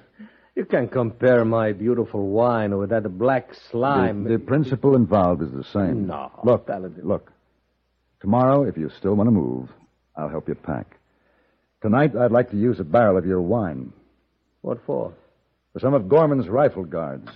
you 0.55 0.63
can't 0.63 0.91
compare 0.91 1.43
my 1.43 1.72
beautiful 1.74 2.27
wine 2.27 2.77
with 2.77 2.91
that 2.91 3.17
black 3.17 3.50
slime. 3.72 4.24
The, 4.24 4.34
the 4.34 4.38
principle 4.39 4.96
involved 4.96 5.41
is 5.41 5.51
the 5.51 5.63
same. 5.74 6.05
No, 6.05 6.32
Look, 6.43 6.67
Paladin. 6.67 7.01
look. 7.03 7.32
Tomorrow, 8.22 8.63
if 8.65 8.77
you 8.77 8.91
still 9.00 9.15
want 9.15 9.25
to 9.27 9.32
move, 9.32 9.70
I'll 10.15 10.29
help 10.29 10.48
you 10.48 10.53
pack. 10.53 10.98
Tonight, 11.82 12.15
I'd 12.15 12.32
like 12.32 12.51
to 12.51 12.58
use 12.58 12.79
a 12.79 12.84
barrel 12.84 13.17
of 13.17 13.25
your 13.25 13.41
wine 13.41 13.91
What 14.62 14.86
for? 14.86 15.13
for 15.74 15.79
some 15.79 15.96
of 15.96 16.08
Gorman's 16.08 16.48
rifle 16.48 16.86
guards. 16.86 17.27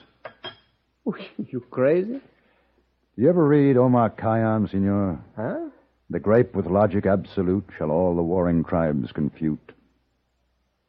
you 1.38 1.62
crazy? 1.72 2.22
You 3.16 3.28
ever 3.28 3.44
read 3.48 3.76
Omar 3.76 4.12
Khayyam, 4.12 4.70
senor? 4.70 5.20
Huh? 5.36 5.67
The 6.10 6.20
grape 6.20 6.56
with 6.56 6.68
logic 6.68 7.06
absolute 7.06 7.66
shall 7.78 7.92
all 7.92 8.16
the 8.16 8.24
warring 8.24 8.64
tribes 8.64 9.12
confute. 9.12 9.74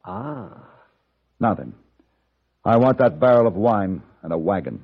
Ah. 0.05 0.65
Now 1.41 1.55
then, 1.55 1.73
I 2.63 2.77
want 2.77 2.99
that 2.99 3.19
barrel 3.19 3.45
of 3.45 3.55
wine 3.55 4.01
and 4.23 4.31
a 4.31 4.37
wagon. 4.37 4.81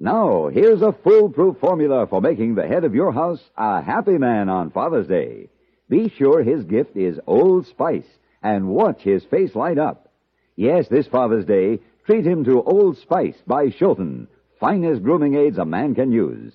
Now, 0.00 0.46
here's 0.46 0.82
a 0.82 0.92
foolproof 0.92 1.58
formula 1.58 2.06
for 2.06 2.20
making 2.20 2.54
the 2.54 2.66
head 2.66 2.84
of 2.84 2.94
your 2.94 3.12
house 3.12 3.42
a 3.56 3.82
happy 3.82 4.18
man 4.18 4.48
on 4.48 4.70
Father's 4.70 5.08
Day. 5.08 5.48
Be 5.88 6.08
sure 6.08 6.44
his 6.44 6.64
gift 6.64 6.96
is 6.96 7.18
Old 7.26 7.66
Spice 7.66 8.06
and 8.42 8.68
watch 8.68 9.02
his 9.02 9.24
face 9.24 9.54
light 9.54 9.78
up. 9.78 10.08
Yes, 10.56 10.88
this 10.88 11.06
Father's 11.06 11.44
Day, 11.44 11.80
treat 12.04 12.24
him 12.24 12.44
to 12.44 12.62
Old 12.62 12.98
Spice 12.98 13.36
by 13.46 13.66
Shulton, 13.66 14.26
finest 14.58 15.02
grooming 15.02 15.34
aids 15.34 15.58
a 15.58 15.64
man 15.64 15.94
can 15.94 16.10
use. 16.10 16.52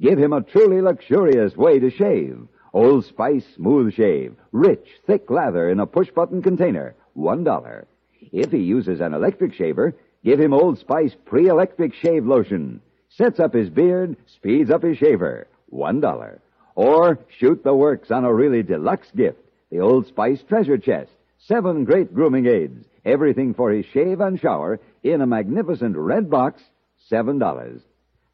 Give 0.00 0.18
him 0.18 0.32
a 0.32 0.42
truly 0.42 0.80
luxurious 0.80 1.56
way 1.56 1.78
to 1.78 1.90
shave. 1.90 2.46
Old 2.74 3.06
Spice 3.06 3.46
Smooth 3.54 3.94
Shave, 3.94 4.36
rich, 4.52 4.86
thick 5.06 5.30
lather 5.30 5.70
in 5.70 5.80
a 5.80 5.86
push-button 5.86 6.42
container, 6.42 6.94
one 7.14 7.44
dollar. 7.44 7.86
If 8.32 8.52
he 8.52 8.58
uses 8.58 9.00
an 9.00 9.14
electric 9.14 9.54
shaver, 9.54 9.94
give 10.22 10.38
him 10.38 10.52
Old 10.52 10.78
Spice 10.78 11.14
Pre-Electric 11.24 11.94
Shave 11.94 12.26
Lotion. 12.26 12.82
Sets 13.08 13.40
up 13.40 13.54
his 13.54 13.70
beard, 13.70 14.16
speeds 14.26 14.70
up 14.70 14.82
his 14.82 14.98
shaver, 14.98 15.46
one 15.70 16.00
dollar. 16.00 16.40
Or 16.74 17.18
shoot 17.38 17.64
the 17.64 17.74
works 17.74 18.10
on 18.10 18.26
a 18.26 18.34
really 18.34 18.62
deluxe 18.62 19.10
gift, 19.12 19.38
the 19.70 19.80
Old 19.80 20.06
Spice 20.08 20.42
Treasure 20.42 20.76
Chest. 20.76 21.12
Seven 21.46 21.84
great 21.84 22.12
grooming 22.12 22.46
aids, 22.46 22.84
everything 23.04 23.54
for 23.54 23.70
his 23.70 23.86
shave 23.86 24.20
and 24.20 24.40
shower 24.40 24.80
in 25.04 25.20
a 25.20 25.26
magnificent 25.28 25.96
red 25.96 26.28
box, 26.28 26.60
seven 27.08 27.38
dollars. 27.38 27.82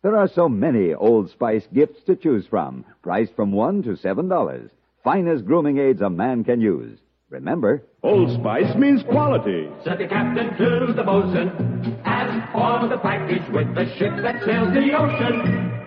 There 0.01 0.17
are 0.17 0.29
so 0.29 0.49
many 0.49 0.95
Old 0.95 1.31
Spice 1.31 1.67
gifts 1.75 2.03
to 2.05 2.17
choose 2.17 2.47
from, 2.47 2.87
priced 3.03 3.37
from 3.37 3.53
one 3.53 3.83
to 3.83 3.97
seven 3.97 4.29
dollars. 4.29 4.71
Finest 5.05 5.45
grooming 5.45 5.79
aids 5.79 6.01
a 6.01 6.09
man 6.09 6.43
can 6.43 6.63
use. 6.63 6.99
Remember, 7.29 7.85
Old 8.03 8.31
Spice 8.41 8.75
means 8.77 9.03
quality. 9.03 9.69
Said 9.85 9.99
the 9.99 10.09
captain 10.09 10.57
to 10.57 10.95
the 10.95 11.03
bosun, 11.03 12.01
as 12.07 12.31
for 12.51 12.89
the 12.89 12.97
package 12.97 13.47
with 13.53 13.75
the 13.75 13.95
ship 13.99 14.13
that 14.23 14.43
sails 14.43 14.73
the 14.73 14.97
ocean. 14.97 15.82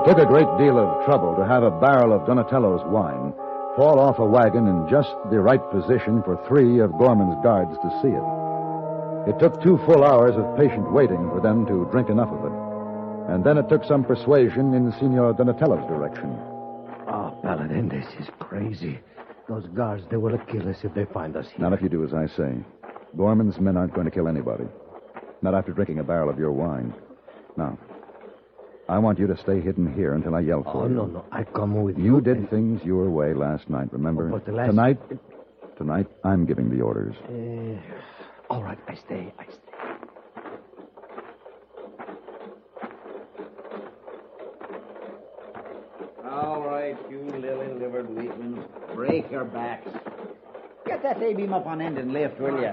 It 0.00 0.08
took 0.08 0.18
a 0.18 0.24
great 0.24 0.48
deal 0.56 0.78
of 0.78 1.04
trouble 1.04 1.36
to 1.36 1.44
have 1.44 1.62
a 1.62 1.70
barrel 1.70 2.14
of 2.14 2.24
Donatello's 2.24 2.80
wine 2.88 3.34
fall 3.76 4.00
off 4.00 4.18
a 4.18 4.24
wagon 4.24 4.66
in 4.66 4.88
just 4.88 5.12
the 5.30 5.40
right 5.40 5.60
position 5.70 6.22
for 6.22 6.40
three 6.48 6.80
of 6.80 6.96
Gorman's 6.96 7.36
guards 7.44 7.76
to 7.76 7.90
see 8.00 8.08
it. 8.08 8.24
It 9.28 9.38
took 9.38 9.62
two 9.62 9.76
full 9.84 10.02
hours 10.02 10.36
of 10.36 10.56
patient 10.56 10.90
waiting 10.90 11.28
for 11.28 11.42
them 11.42 11.66
to 11.66 11.86
drink 11.92 12.08
enough 12.08 12.30
of 12.32 12.46
it. 12.46 13.32
And 13.34 13.44
then 13.44 13.58
it 13.58 13.68
took 13.68 13.84
some 13.84 14.02
persuasion 14.02 14.72
in 14.72 14.90
Signor 14.92 15.34
Donatello's 15.34 15.86
direction. 15.86 16.34
Ah, 17.06 17.28
oh, 17.28 17.40
Paladin, 17.42 17.90
this 17.90 18.06
is 18.18 18.32
crazy. 18.38 18.98
Those 19.50 19.66
guards, 19.74 20.04
they 20.10 20.16
will 20.16 20.38
kill 20.50 20.66
us 20.66 20.78
if 20.82 20.94
they 20.94 21.04
find 21.12 21.36
us 21.36 21.44
here. 21.50 21.60
Not 21.60 21.74
if 21.74 21.82
you 21.82 21.90
do 21.90 22.04
as 22.04 22.14
I 22.14 22.26
say. 22.26 22.54
Gorman's 23.18 23.60
men 23.60 23.76
aren't 23.76 23.92
going 23.92 24.06
to 24.06 24.10
kill 24.10 24.28
anybody. 24.28 24.64
Not 25.42 25.54
after 25.54 25.72
drinking 25.72 25.98
a 25.98 26.04
barrel 26.04 26.30
of 26.30 26.38
your 26.38 26.52
wine. 26.52 26.94
Now, 27.58 27.76
I 28.90 28.98
want 28.98 29.20
you 29.20 29.28
to 29.28 29.36
stay 29.36 29.60
hidden 29.60 29.94
here 29.94 30.14
until 30.14 30.34
I 30.34 30.40
yell 30.40 30.64
for 30.64 30.72
you. 30.74 30.80
Oh, 30.80 30.88
you. 30.88 30.94
no, 30.94 31.06
no. 31.06 31.24
I 31.30 31.44
come 31.44 31.80
with 31.82 31.96
you. 31.96 32.04
You 32.04 32.20
did 32.20 32.50
things 32.50 32.82
your 32.84 33.08
way 33.08 33.32
last 33.34 33.70
night, 33.70 33.92
remember? 33.92 34.28
Oh, 34.28 34.32
but 34.32 34.44
the 34.46 34.52
last- 34.52 34.66
Tonight, 34.70 34.98
tonight, 35.78 36.06
I'm 36.24 36.44
giving 36.44 36.68
the 36.76 36.82
orders. 36.82 37.14
Uh, 37.28 38.52
all 38.52 38.64
right, 38.64 38.78
I 38.88 38.94
stay. 38.96 39.32
I 39.38 39.44
stay. 39.44 39.60
All 46.30 46.62
right, 46.62 46.96
you 47.10 47.20
lily-livered 47.20 48.08
weakling. 48.10 48.62
Break 48.94 49.30
your 49.30 49.44
backs. 49.44 49.88
Get 50.86 51.02
that 51.02 51.22
A-beam 51.22 51.52
up 51.52 51.66
on 51.66 51.80
end 51.80 51.98
and 51.98 52.12
lift, 52.12 52.40
will 52.40 52.60
you? 52.60 52.70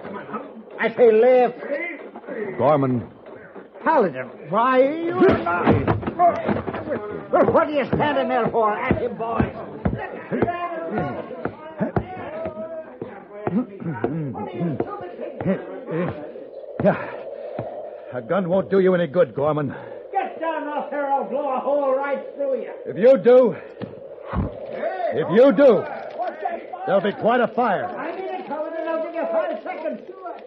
I 0.79 0.93
say 0.95 1.11
lift. 1.11 2.57
Gorman, 2.57 3.07
Paladin, 3.83 4.27
why 4.49 4.79
you 4.81 5.13
are 5.17 5.37
not. 5.43 5.85
Well, 5.87 5.96
what 6.17 7.67
are 7.67 7.71
you 7.71 7.85
standing 7.85 8.29
there 8.29 8.47
for? 8.49 8.73
At 8.73 9.01
him, 9.01 9.15
boys. 9.15 9.53
A 18.13 18.21
gun 18.21 18.49
won't 18.49 18.69
do 18.69 18.79
you 18.79 18.95
any 18.95 19.07
good, 19.07 19.35
Gorman. 19.35 19.75
Get 20.11 20.39
down 20.39 20.67
off 20.67 20.89
there, 20.89 21.05
I'll 21.07 21.25
blow 21.25 21.55
a 21.55 21.59
hole 21.59 21.95
right 21.95 22.25
through 22.35 22.61
you. 22.61 22.71
If 22.85 22.97
you 22.97 23.17
do, 23.17 23.55
if 25.13 25.27
you 25.31 25.51
do, 25.51 25.85
there'll 26.85 27.01
be 27.01 27.11
quite 27.13 27.41
a 27.41 27.47
fire. 27.47 27.85
I 27.85 28.15
need 28.15 28.23
it, 28.23 28.47
Paladin. 28.47 28.87
I'll 28.87 29.03
give 29.03 29.13
you 29.13 29.25
five 29.31 29.61
seconds. 29.63 30.01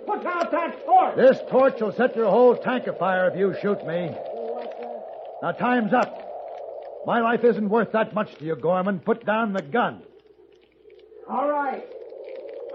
Put 0.06 0.26
out 0.26 0.50
that 0.50 0.84
torch. 0.84 1.16
This 1.16 1.38
torch 1.48 1.80
will 1.80 1.92
set 1.92 2.16
your 2.16 2.28
whole 2.28 2.56
tank 2.56 2.86
afire 2.88 3.28
if 3.28 3.36
you 3.38 3.54
shoot 3.62 3.86
me. 3.86 4.10
Now, 5.42 5.52
time's 5.52 5.92
up. 5.92 6.26
My 7.06 7.20
life 7.20 7.44
isn't 7.44 7.68
worth 7.68 7.92
that 7.92 8.14
much 8.14 8.34
to 8.36 8.44
you, 8.44 8.56
Gorman. 8.56 9.00
Put 9.00 9.24
down 9.24 9.52
the 9.54 9.62
gun. 9.62 10.02
All 11.28 11.48
right. 11.48 11.82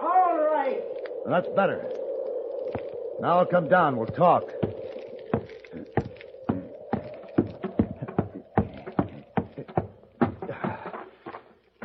All 0.02 0.38
right. 0.38 0.82
That's 1.28 1.48
better. 1.56 1.84
Now 3.20 3.40
I'll 3.40 3.46
come 3.46 3.70
down. 3.70 3.98
We'll 3.98 4.08
talk. 4.08 4.44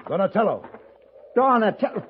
Donatello. 0.08 0.64
Donatello. 1.34 2.02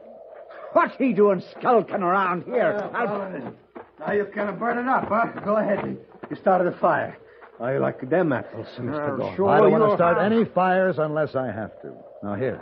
What's 0.73 0.97
he 0.97 1.13
doing 1.13 1.43
skulking 1.59 2.03
around 2.03 2.45
here? 2.45 2.89
I'll- 2.95 3.55
Now 3.99 4.13
you 4.13 4.23
are 4.23 4.27
kind 4.27 4.49
of 4.49 4.59
burn 4.59 4.79
it 4.79 4.89
up, 4.89 5.09
huh? 5.09 5.27
Go 5.45 5.57
ahead. 5.57 5.99
You 6.31 6.37
started 6.37 6.69
a 6.69 6.73
fire. 6.73 7.19
I 7.61 7.77
like 7.79 8.09
them 8.09 8.33
apples, 8.33 8.67
Mr. 8.79 8.91
Well, 8.93 9.17
Gorman. 9.17 9.37
sure. 9.37 9.49
I 9.51 9.59
don't 9.61 9.71
want 9.73 9.91
to 9.91 9.97
start 9.97 10.17
have- 10.17 10.33
any 10.33 10.45
fires 10.47 10.99
unless 10.99 11.35
I 11.35 11.47
have 11.51 11.79
to. 11.83 11.93
Now, 12.23 12.35
here. 12.35 12.61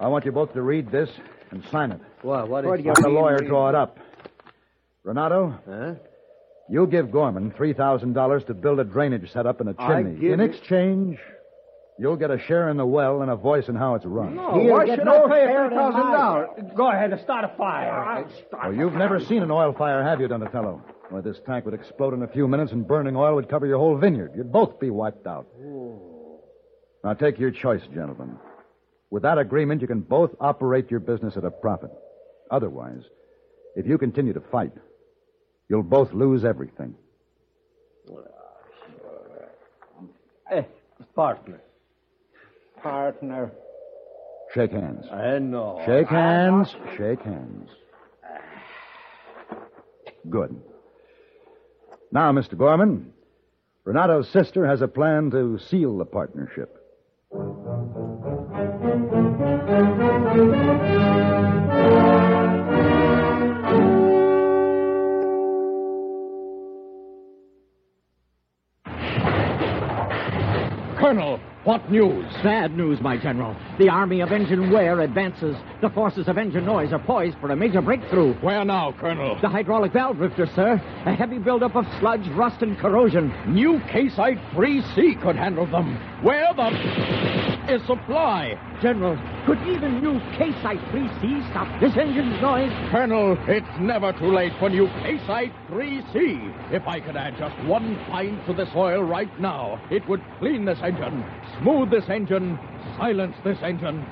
I 0.00 0.08
want 0.08 0.24
you 0.24 0.32
both 0.32 0.52
to 0.54 0.62
read 0.62 0.90
this 0.90 1.08
and 1.52 1.62
sign 1.70 1.92
it. 1.92 2.00
What? 2.22 2.48
What 2.48 2.64
What 2.64 2.78
is 2.80 2.82
do 2.82 2.88
you 2.88 2.92
Let 2.94 3.02
the 3.02 3.08
lawyer 3.08 3.36
read 3.38 3.46
draw 3.48 3.68
it 3.68 3.74
up. 3.76 3.98
Renato, 5.04 5.54
Huh? 5.68 5.94
you 6.68 6.86
give 6.86 7.12
Gorman 7.12 7.52
$3,000 7.52 8.44
to 8.46 8.54
build 8.54 8.80
a 8.80 8.84
drainage 8.84 9.30
setup 9.32 9.60
in 9.60 9.68
a 9.68 9.74
I 9.78 9.86
chimney. 10.02 10.18
give 10.18 10.32
In 10.32 10.38
you- 10.40 10.46
exchange, 10.46 11.20
you'll 11.98 12.16
get 12.16 12.30
a 12.32 12.38
share 12.38 12.70
in 12.70 12.76
the 12.76 12.86
well 12.86 13.22
and 13.22 13.30
a 13.30 13.36
voice 13.36 13.68
in 13.68 13.76
how 13.76 13.94
it's 13.94 14.04
run. 14.06 14.32
He'll 14.32 14.72
why 14.72 14.86
should 14.86 15.04
no 15.04 15.26
I 15.26 15.28
pay 15.28 15.46
share 15.46 15.64
in 15.66 15.70
$3,000? 15.72 16.74
Go 16.74 16.88
ahead 16.90 17.12
and 17.12 17.20
start 17.20 17.44
a 17.44 17.48
fire. 17.56 17.92
I'll 17.92 18.28
start 18.48 18.64
Well, 18.64 18.72
you've 18.74 18.94
never 18.94 19.20
seen 19.20 19.42
an 19.42 19.50
oil 19.52 19.72
fire, 19.72 20.02
have 20.02 20.20
you, 20.20 20.26
Donatello? 20.26 20.80
Why, 21.10 21.20
this 21.20 21.36
tank 21.46 21.64
would 21.64 21.74
explode 21.74 22.14
in 22.14 22.22
a 22.22 22.28
few 22.28 22.48
minutes 22.48 22.72
and 22.72 22.86
burning 22.86 23.16
oil 23.16 23.34
would 23.34 23.48
cover 23.48 23.66
your 23.66 23.78
whole 23.78 23.96
vineyard. 23.96 24.32
You'd 24.34 24.52
both 24.52 24.80
be 24.80 24.90
wiped 24.90 25.26
out. 25.26 25.46
Now, 27.04 27.12
take 27.12 27.38
your 27.38 27.50
choice, 27.50 27.82
gentlemen. 27.94 28.36
With 29.10 29.22
that 29.22 29.38
agreement, 29.38 29.82
you 29.82 29.86
can 29.86 30.00
both 30.00 30.30
operate 30.40 30.90
your 30.90 31.00
business 31.00 31.36
at 31.36 31.44
a 31.44 31.50
profit. 31.50 31.90
Otherwise, 32.50 33.02
if 33.76 33.86
you 33.86 33.98
continue 33.98 34.32
to 34.32 34.40
fight, 34.40 34.72
you'll 35.68 35.82
both 35.82 36.12
lose 36.12 36.44
everything. 36.44 36.94
Eh, 40.50 40.62
partner. 41.14 41.60
Partner. 42.82 43.52
Shake 44.54 44.72
hands. 44.72 45.06
I 45.10 45.38
know. 45.38 45.82
Shake 45.86 46.08
hands. 46.08 46.74
Shake 46.96 47.20
hands. 47.22 47.70
Good. 50.30 50.60
Now, 52.12 52.32
Mr. 52.32 52.56
Gorman, 52.56 53.12
Renato's 53.84 54.28
sister 54.28 54.66
has 54.66 54.82
a 54.82 54.88
plan 54.88 55.30
to 55.32 55.58
seal 55.58 55.98
the 55.98 56.04
partnership. 56.04 56.80
Colonel, 70.98 71.38
What 71.64 71.90
news? 71.90 72.26
Bad 72.42 72.76
news, 72.76 73.00
my 73.00 73.16
general. 73.16 73.56
The 73.78 73.88
army 73.88 74.20
of 74.20 74.32
Engine 74.32 74.70
Wear 74.70 75.00
advances. 75.00 75.56
The 75.80 75.88
forces 75.88 76.28
of 76.28 76.36
Engine 76.36 76.66
Noise 76.66 76.92
are 76.92 76.98
poised 76.98 77.38
for 77.38 77.50
a 77.50 77.56
major 77.56 77.80
breakthrough. 77.80 78.34
Where 78.42 78.62
now, 78.66 78.92
Colonel? 79.00 79.38
The 79.40 79.48
hydraulic 79.48 79.94
valve 79.94 80.18
lifter, 80.18 80.46
sir. 80.54 80.74
A 81.06 81.14
heavy 81.14 81.38
buildup 81.38 81.74
of 81.74 81.86
sludge, 82.00 82.28
rust, 82.32 82.60
and 82.60 82.76
corrosion. 82.76 83.32
New 83.46 83.78
Casite 83.90 84.38
3C 84.52 85.22
could 85.22 85.36
handle 85.36 85.64
them. 85.64 85.96
Where 86.22 86.52
the 86.54 87.43
is 87.68 87.84
supply? 87.86 88.58
General, 88.82 89.16
could 89.46 89.58
even 89.66 90.00
new 90.00 90.18
Casite 90.36 90.82
3C 90.90 91.50
stop 91.50 91.80
this 91.80 91.96
engine's 91.96 92.40
noise? 92.40 92.72
Colonel, 92.90 93.36
it's 93.48 93.66
never 93.80 94.12
too 94.12 94.32
late 94.32 94.52
for 94.58 94.68
new 94.68 94.86
Casite 95.02 95.52
3C. 95.70 96.72
If 96.72 96.86
I 96.86 97.00
could 97.00 97.16
add 97.16 97.36
just 97.38 97.56
one 97.64 97.96
pint 98.10 98.44
to 98.46 98.52
this 98.52 98.68
oil 98.74 99.02
right 99.02 99.30
now, 99.40 99.80
it 99.90 100.06
would 100.08 100.22
clean 100.38 100.64
this 100.64 100.78
engine, 100.82 101.24
smooth 101.60 101.90
this 101.90 102.08
engine, 102.08 102.58
silence 102.96 103.36
this 103.44 103.58
engine. 103.62 104.04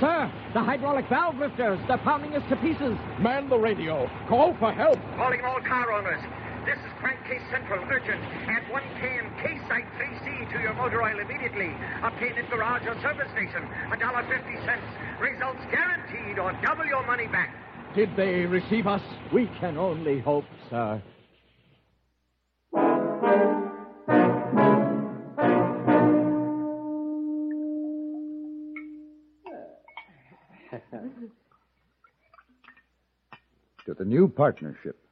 Sir, 0.00 0.30
the 0.52 0.62
hydraulic 0.62 1.08
valve 1.08 1.36
lifters, 1.36 1.80
they're 1.88 1.98
pounding 1.98 2.34
us 2.36 2.42
to 2.50 2.56
pieces. 2.56 2.96
Man 3.18 3.48
the 3.48 3.58
radio. 3.58 4.10
Call 4.28 4.54
for 4.58 4.72
help. 4.72 4.98
Calling 5.16 5.40
all 5.42 5.60
car 5.60 5.92
owners. 5.92 6.20
This 6.66 6.76
is 6.82 6.92
Crankcase 6.98 7.40
Central, 7.50 7.78
urgent. 7.88 8.20
At 8.50 8.66
1K 8.68 9.22
and 9.22 9.30
Casite 9.66 9.86
3C 9.98 10.52
to 10.52 10.60
your 10.60 10.74
motor 10.74 11.02
oil 11.02 11.18
immediately. 11.18 11.74
Obtain 12.02 12.38
at 12.38 12.48
garage 12.50 12.86
or 12.86 12.94
service 13.02 13.28
station. 13.32 13.66
A 13.92 13.96
dollar 13.96 14.22
fifty 14.28 14.56
cents. 14.64 14.86
Results 15.20 15.58
guaranteed 15.70 16.38
or 16.38 16.52
double 16.64 16.84
your 16.84 17.04
money 17.06 17.26
back. 17.26 17.54
Did 17.94 18.14
they 18.16 18.46
receive 18.46 18.86
us? 18.86 19.02
We 19.32 19.50
can 19.58 19.76
only 19.76 20.20
hope, 20.20 20.44
sir. 20.70 21.02
to 33.84 33.94
the 33.94 34.04
new 34.04 34.28
partnership. 34.28 35.05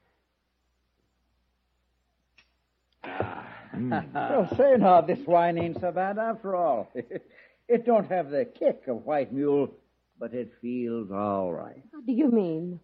Hmm. 3.75 3.93
So 4.15 4.49
say 4.57 4.77
now, 4.79 5.01
this 5.01 5.27
wine 5.27 5.59
ain't 5.59 5.81
so 5.81 5.93
bad 5.93 6.19
after 6.19 6.57
all. 6.57 6.91
it 7.69 7.87
don't 7.87 8.09
have 8.11 8.31
the 8.31 8.45
kick 8.45 8.83
of 8.89 9.05
white 9.05 9.33
mule, 9.33 9.71
but 10.19 10.35
it 10.35 10.53
feels 10.61 11.11
all 11.11 11.53
right. 11.53 11.83
What 11.91 12.07
do 12.07 12.13
you 12.13 12.31
mean? 12.31 12.81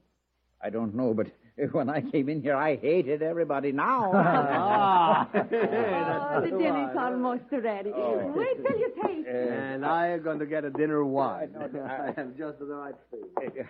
I 0.62 0.70
don't 0.70 0.94
know, 0.94 1.14
but 1.14 1.28
when 1.72 1.88
I 1.88 2.00
came 2.02 2.28
in 2.28 2.42
here, 2.42 2.56
I 2.56 2.76
hated 2.76 3.22
everybody 3.22 3.72
now. 3.72 4.12
Ah. 4.14 5.28
oh, 5.34 6.40
the 6.40 6.50
dinner's 6.50 6.96
almost 6.96 7.44
ready. 7.50 7.92
Oh. 7.94 8.32
Wait 8.34 8.56
till 8.64 8.78
you 8.78 8.92
taste. 9.02 9.28
It. 9.28 9.50
And 9.50 9.84
I 9.84 10.08
am 10.08 10.22
going 10.22 10.38
to 10.38 10.46
get 10.46 10.64
a 10.64 10.70
dinner 10.70 11.04
wine. 11.04 11.54
I 11.56 12.12
have 12.16 12.36
just 12.36 12.58
the 12.58 12.66
right 12.66 12.94
thing. 13.10 13.66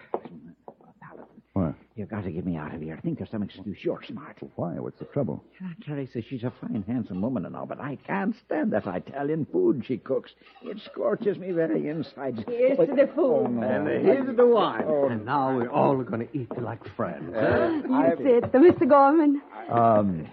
What? 2.00 2.10
You've 2.10 2.10
got 2.10 2.24
to 2.24 2.32
get 2.32 2.46
me 2.46 2.56
out 2.56 2.74
of 2.74 2.80
here. 2.80 2.96
I 2.96 3.00
think 3.00 3.18
there's 3.18 3.30
some 3.30 3.42
excuse. 3.42 3.78
You're 3.82 4.02
smart. 4.06 4.38
Why? 4.56 4.78
What's 4.78 4.98
the 4.98 5.04
trouble? 5.06 5.44
Teresa, 5.86 6.22
she's 6.22 6.44
a 6.44 6.52
fine, 6.60 6.84
handsome 6.86 7.20
woman 7.20 7.44
and 7.46 7.54
all, 7.54 7.66
but 7.66 7.80
I 7.80 7.96
can't 8.06 8.34
stand 8.46 8.72
that 8.72 8.86
Italian 8.86 9.46
food 9.52 9.84
she 9.86 9.98
cooks. 9.98 10.32
It 10.62 10.78
scorches 10.90 11.36
me 11.38 11.52
very 11.52 11.88
inside. 11.88 12.44
Here's 12.48 12.78
to 12.78 12.86
the 12.86 13.10
food. 13.14 13.44
Oh, 13.44 13.46
no. 13.46 13.66
And 13.66 13.88
here's 14.06 14.36
the 14.36 14.46
wine. 14.46 14.84
Oh. 14.86 15.08
And 15.08 15.24
now 15.24 15.54
we're 15.56 15.70
all 15.70 16.02
going 16.02 16.26
to 16.26 16.38
eat 16.38 16.50
like 16.60 16.82
friends. 16.96 17.32
You 17.34 18.16
sit, 18.18 18.52
Mr. 18.52 18.88
Gorman. 18.88 19.42
Um, 19.70 20.26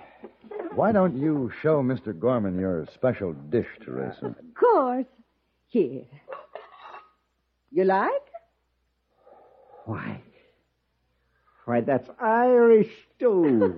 why 0.75 0.91
don't 0.91 1.17
you 1.17 1.51
show 1.61 1.81
Mr. 1.81 2.17
Gorman 2.17 2.57
your 2.59 2.87
special 2.93 3.33
dish, 3.33 3.67
Teresa? 3.83 4.27
Of 4.27 4.35
course. 4.57 5.05
Here. 5.67 6.05
You 7.71 7.83
like? 7.83 8.11
Why? 9.85 10.21
Why, 11.67 11.81
that's 11.81 12.09
Irish 12.21 12.87
stew. 13.17 13.77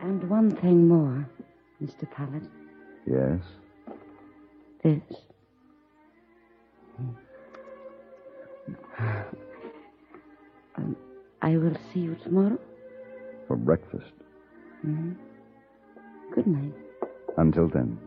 And 0.00 0.28
one 0.30 0.50
thing 0.56 0.88
more, 0.88 1.28
Mr. 1.82 2.10
Paladin. 2.10 2.50
Yes. 3.06 3.40
This. 4.82 5.02
Um, 10.76 10.96
I 11.42 11.56
will 11.56 11.76
see 11.92 11.98
you 12.00 12.14
tomorrow. 12.22 12.56
For 13.48 13.56
breakfast. 13.56 14.12
Mhm. 14.86 15.16
Good 16.34 16.46
night. 16.46 16.72
Until 17.36 17.68
then. 17.68 17.98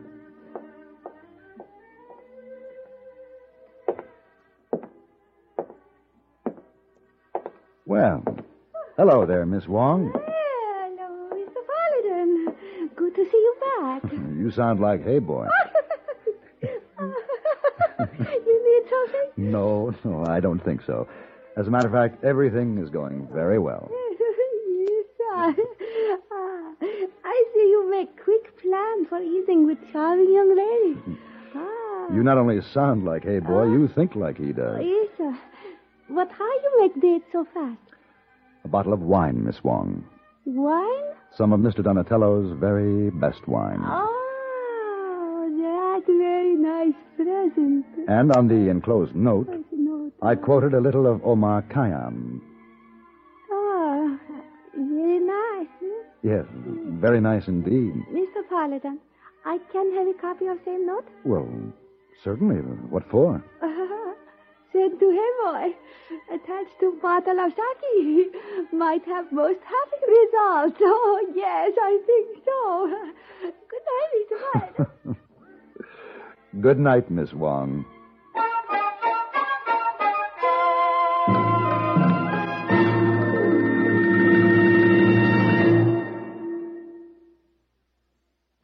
Well, 7.86 8.22
hello 8.96 9.26
there, 9.26 9.44
Miss 9.44 9.66
Wong. 9.66 10.12
Hello, 10.14 11.30
Mr. 11.34 11.60
Paladin. 11.70 12.54
Good 12.96 13.14
to 13.16 13.24
see 13.30 13.36
you 13.36 13.56
back. 13.60 14.02
You 14.42 14.50
sound 14.50 14.80
like 14.80 15.04
Hey 15.04 15.20
Boy. 15.20 15.46
you 16.62 16.76
need 18.00 18.90
something? 18.90 19.30
No, 19.36 19.94
no, 20.04 20.24
I 20.26 20.40
don't 20.40 20.58
think 20.64 20.82
so. 20.84 21.06
As 21.56 21.68
a 21.68 21.70
matter 21.70 21.86
of 21.86 21.92
fact, 21.92 22.24
everything 22.24 22.78
is 22.78 22.90
going 22.90 23.28
very 23.32 23.60
well. 23.60 23.88
yes, 23.90 25.06
sir. 25.16 25.54
Ah, 26.32 26.72
I 27.24 27.44
see 27.54 27.68
you 27.70 27.88
make 27.90 28.20
quick 28.24 28.52
eating 29.42 29.66
with 29.66 29.78
charming 29.92 30.32
young 30.32 30.50
lady. 30.56 31.18
Ah, 31.54 32.12
You 32.14 32.22
not 32.22 32.38
only 32.38 32.60
sound 32.72 33.04
like 33.04 33.24
Hey 33.24 33.38
Boy, 33.38 33.64
you 33.64 33.88
ah. 33.90 33.94
think 33.94 34.14
like 34.14 34.36
he 34.38 34.52
does. 34.52 34.78
Oh, 34.78 34.80
yes, 34.80 35.08
sir. 35.18 35.38
But 36.10 36.30
how 36.30 36.44
you 36.64 36.70
make 36.80 37.00
dates 37.00 37.24
so 37.32 37.46
fast? 37.54 37.78
A 38.64 38.68
bottle 38.68 38.92
of 38.92 39.00
wine, 39.00 39.44
Miss 39.44 39.62
Wong. 39.64 40.04
Wine? 40.44 41.04
Some 41.36 41.52
of 41.52 41.60
Mr. 41.60 41.82
Donatello's 41.82 42.56
very 42.58 43.10
best 43.10 43.46
wine. 43.48 43.80
Ah, 43.82 44.06
oh, 44.06 45.98
that's 45.98 46.08
a 46.08 46.18
very 46.18 46.56
nice 46.56 46.94
present. 47.16 47.86
And 48.08 48.32
on 48.36 48.48
the 48.48 48.68
enclosed 48.70 49.14
note, 49.14 49.48
No. 49.72 50.10
I 50.20 50.34
quoted 50.34 50.74
a 50.74 50.80
little 50.80 51.06
of 51.06 51.24
Omar 51.24 51.62
Khayyam. 51.62 52.40
Oh, 53.50 54.18
very 54.74 55.18
nice. 55.20 55.68
Yes, 56.22 56.44
very 57.00 57.20
nice 57.20 57.48
indeed. 57.48 57.94
Mr. 58.12 58.46
Paladin, 58.48 58.98
I 59.44 59.58
can 59.72 59.92
have 59.94 60.06
a 60.08 60.14
copy 60.14 60.46
of 60.46 60.58
same 60.64 60.86
note? 60.86 61.06
Well, 61.24 61.48
certainly. 62.22 62.56
What 62.56 63.04
for? 63.10 63.42
Sent 64.72 64.98
to 65.00 65.10
Hey 65.10 65.30
Boy, 65.44 65.76
attached 66.34 66.80
to 66.80 66.98
bottle 67.02 67.38
of 67.40 67.52
sake, 67.52 68.34
might 68.72 69.04
have 69.04 69.30
most 69.30 69.60
happy 69.60 70.00
results. 70.08 70.80
Oh, 70.82 71.32
yes, 71.34 71.72
I 71.78 71.98
think 72.06 72.44
so. 72.44 72.88
Good 73.68 73.84
night, 73.92 74.12
Mr. 75.06 75.16
Good 76.60 76.78
night, 76.78 77.10
Miss 77.10 77.34
Wong. 77.34 77.84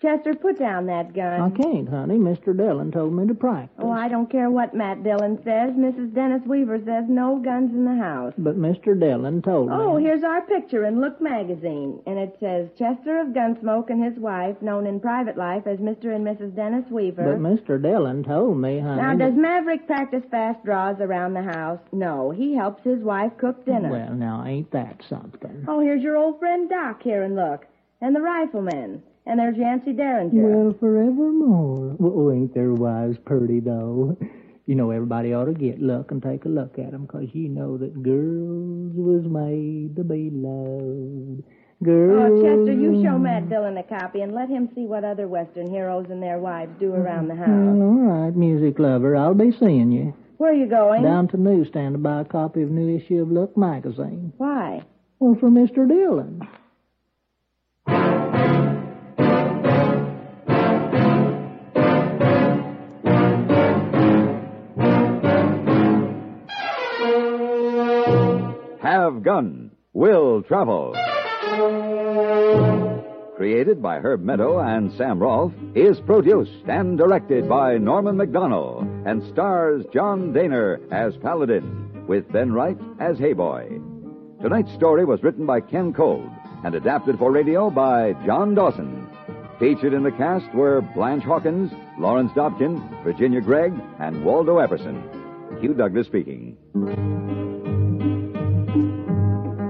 Chester, 0.01 0.33
put 0.35 0.61
down 0.61 0.87
that 0.87 1.13
gun. 1.13 1.41
I 1.41 1.51
can't, 1.51 1.89
honey. 1.89 2.19
Mr. 2.19 2.57
Dillon 2.57 2.93
told 2.93 3.13
me 3.13 3.27
to 3.27 3.35
practice. 3.35 3.81
Oh, 3.81 3.91
I 3.91 4.07
don't 4.07 4.31
care 4.31 4.49
what 4.49 4.73
Matt 4.73 5.03
Dillon 5.03 5.39
says. 5.43 5.73
Mrs. 5.73 6.15
Dennis 6.15 6.43
Weaver 6.47 6.79
says 6.87 7.07
no 7.09 7.41
guns 7.45 7.73
in 7.73 7.85
the 7.85 8.01
house. 8.01 8.33
But 8.39 8.57
Mr. 8.57 8.99
Dillon 8.99 9.43
told 9.43 9.71
me. 9.71 9.75
Oh, 9.77 9.97
here's 9.97 10.23
our 10.23 10.43
picture 10.43 10.85
in 10.85 11.01
Look 11.01 11.21
magazine. 11.21 12.01
And 12.07 12.17
it 12.17 12.37
says 12.39 12.69
Chester 12.79 13.21
of 13.21 13.35
Gunsmoke 13.35 13.91
and 13.91 14.05
his 14.05 14.17
wife, 14.23 14.63
known 14.63 14.87
in 14.87 15.01
private 15.01 15.37
life 15.37 15.67
as 15.67 15.79
Mr. 15.81 16.15
and 16.15 16.25
Mrs. 16.25 16.55
Dennis 16.55 16.89
Weaver. 16.93 17.25
But 17.25 17.41
Mr. 17.41 17.83
Dillon 17.83 18.23
told 18.23 18.57
me, 18.57 18.79
honey. 18.79 19.03
Now, 19.03 19.17
does 19.17 19.35
Maverick 19.35 19.89
practice 19.89 20.23
fast 20.31 20.65
draws 20.65 21.01
around 21.01 21.35
the 21.35 21.43
house? 21.43 21.81
No, 21.91 22.31
he 22.31 22.55
helps 22.55 22.85
his 22.85 23.01
wife 23.01 23.33
cook 23.37 23.67
dinner. 23.67 23.91
Well, 23.91 24.15
now, 24.15 24.45
ain't 24.47 24.71
that 24.71 25.03
something? 25.11 25.65
Oh, 25.67 25.81
here's 25.81 26.05
your 26.05 26.17
old 26.17 26.39
friend 26.39 26.71
Doc 26.71 27.03
here 27.03 27.25
and 27.25 27.35
look. 27.35 27.67
And 28.01 28.15
the 28.15 28.21
riflemen. 28.21 29.03
And 29.29 29.38
there's 29.38 29.59
Yancey 29.59 29.93
Derringer. 29.93 30.31
Well, 30.33 30.75
forevermore. 30.81 31.97
Oh, 32.01 32.33
ain't 32.33 32.55
their 32.55 32.73
wives 32.73 33.19
purty, 33.27 33.61
though? 33.61 34.17
You 34.64 34.75
know, 34.75 34.91
everybody 34.91 35.35
ought 35.35 35.45
to 35.45 35.53
get 35.53 35.83
luck 35.83 36.11
and 36.11 36.23
take 36.23 36.47
a 36.47 36.49
look 36.49 36.79
at 36.79 36.95
'em, 36.95 37.07
'cause 37.07 37.29
you 37.35 37.51
know 37.51 37.77
that 37.77 38.03
girls 38.03 38.95
was 38.95 39.29
made 39.29 39.97
to 39.97 40.05
be 40.05 40.31
loved. 40.31 41.43
Oh, 41.43 41.85
girls... 41.85 42.41
Oh, 42.41 42.43
Chester, 42.43 42.73
you 42.73 43.03
show 43.03 43.19
Matt 43.19 43.51
Dillon 43.51 43.77
a 43.77 43.83
copy 43.83 44.23
and 44.23 44.33
let 44.33 44.49
him 44.49 44.71
see 44.75 44.87
what 44.87 45.05
other 45.05 45.29
Western 45.29 45.69
heroes 45.69 46.07
and 46.11 46.23
their 46.23 46.38
wives 46.38 46.73
do 46.81 46.95
around 46.95 47.29
the 47.29 47.35
house. 47.35 47.49
Well, 47.49 47.83
all 47.83 47.99
right, 47.99 48.35
music 48.35 48.79
lover. 48.79 49.14
I'll 49.14 49.35
be 49.35 49.53
seeing 49.53 49.93
you. 49.93 50.14
Where 50.38 50.53
are 50.53 50.55
you 50.55 50.67
going? 50.67 51.03
Down 51.03 51.29
to 51.29 51.37
newsstand 51.37 51.95
to 51.95 51.99
buy 51.99 52.23
a 52.23 52.25
copy 52.25 52.62
of 52.62 52.71
new 52.71 52.97
issue 52.97 53.21
of 53.21 53.31
Look 53.31 53.57
magazine. 53.59 54.33
Why? 54.38 54.83
Well, 55.21 55.35
for 55.35 55.51
Mr. 55.51 55.87
Dillon. 55.87 56.41
Gun 69.19 69.71
Will 69.93 70.43
Travel. 70.43 70.95
Created 73.37 73.81
by 73.81 73.99
Herb 73.99 74.23
Meadow 74.23 74.59
and 74.59 74.93
Sam 74.95 75.21
Rolfe, 75.21 75.55
is 75.75 76.01
produced 76.01 76.65
and 76.67 76.99
directed 76.99 77.49
by 77.49 77.79
Norman 77.79 78.17
Macdonnell 78.17 78.83
and 79.07 79.23
stars 79.33 79.85
John 79.93 80.33
Dehner 80.33 80.81
as 80.93 81.17
Paladin, 81.19 82.07
with 82.09 82.31
Ben 82.33 82.53
Wright 82.53 82.77
as 82.99 83.19
Hey 83.19 83.35
Boy. 83.35 83.69
Tonight's 84.43 84.73
story 84.75 85.05
was 85.05 85.23
written 85.23 85.47
by 85.47 85.61
Ken 85.61 85.93
Cold 85.93 86.31
and 86.65 86.75
adapted 86.75 87.19
for 87.19 87.31
radio 87.31 87.71
by 87.71 88.15
John 88.27 88.55
Dawson. 88.55 89.09
Featured 89.59 89.93
in 89.95 90.03
the 90.03 90.13
cast 90.13 90.53
were 90.55 90.81
Blanche 90.81 91.25
Hawkins, 91.25 91.73
Lawrence 91.99 92.33
Dobkin, 92.33 93.03
Virginia 93.03 93.41
Gregg, 93.41 93.73
and 93.99 94.25
Waldo 94.25 94.57
Epperson. 94.57 95.61
Hugh 95.61 95.75
Douglas 95.75 96.07
speaking. 96.07 96.57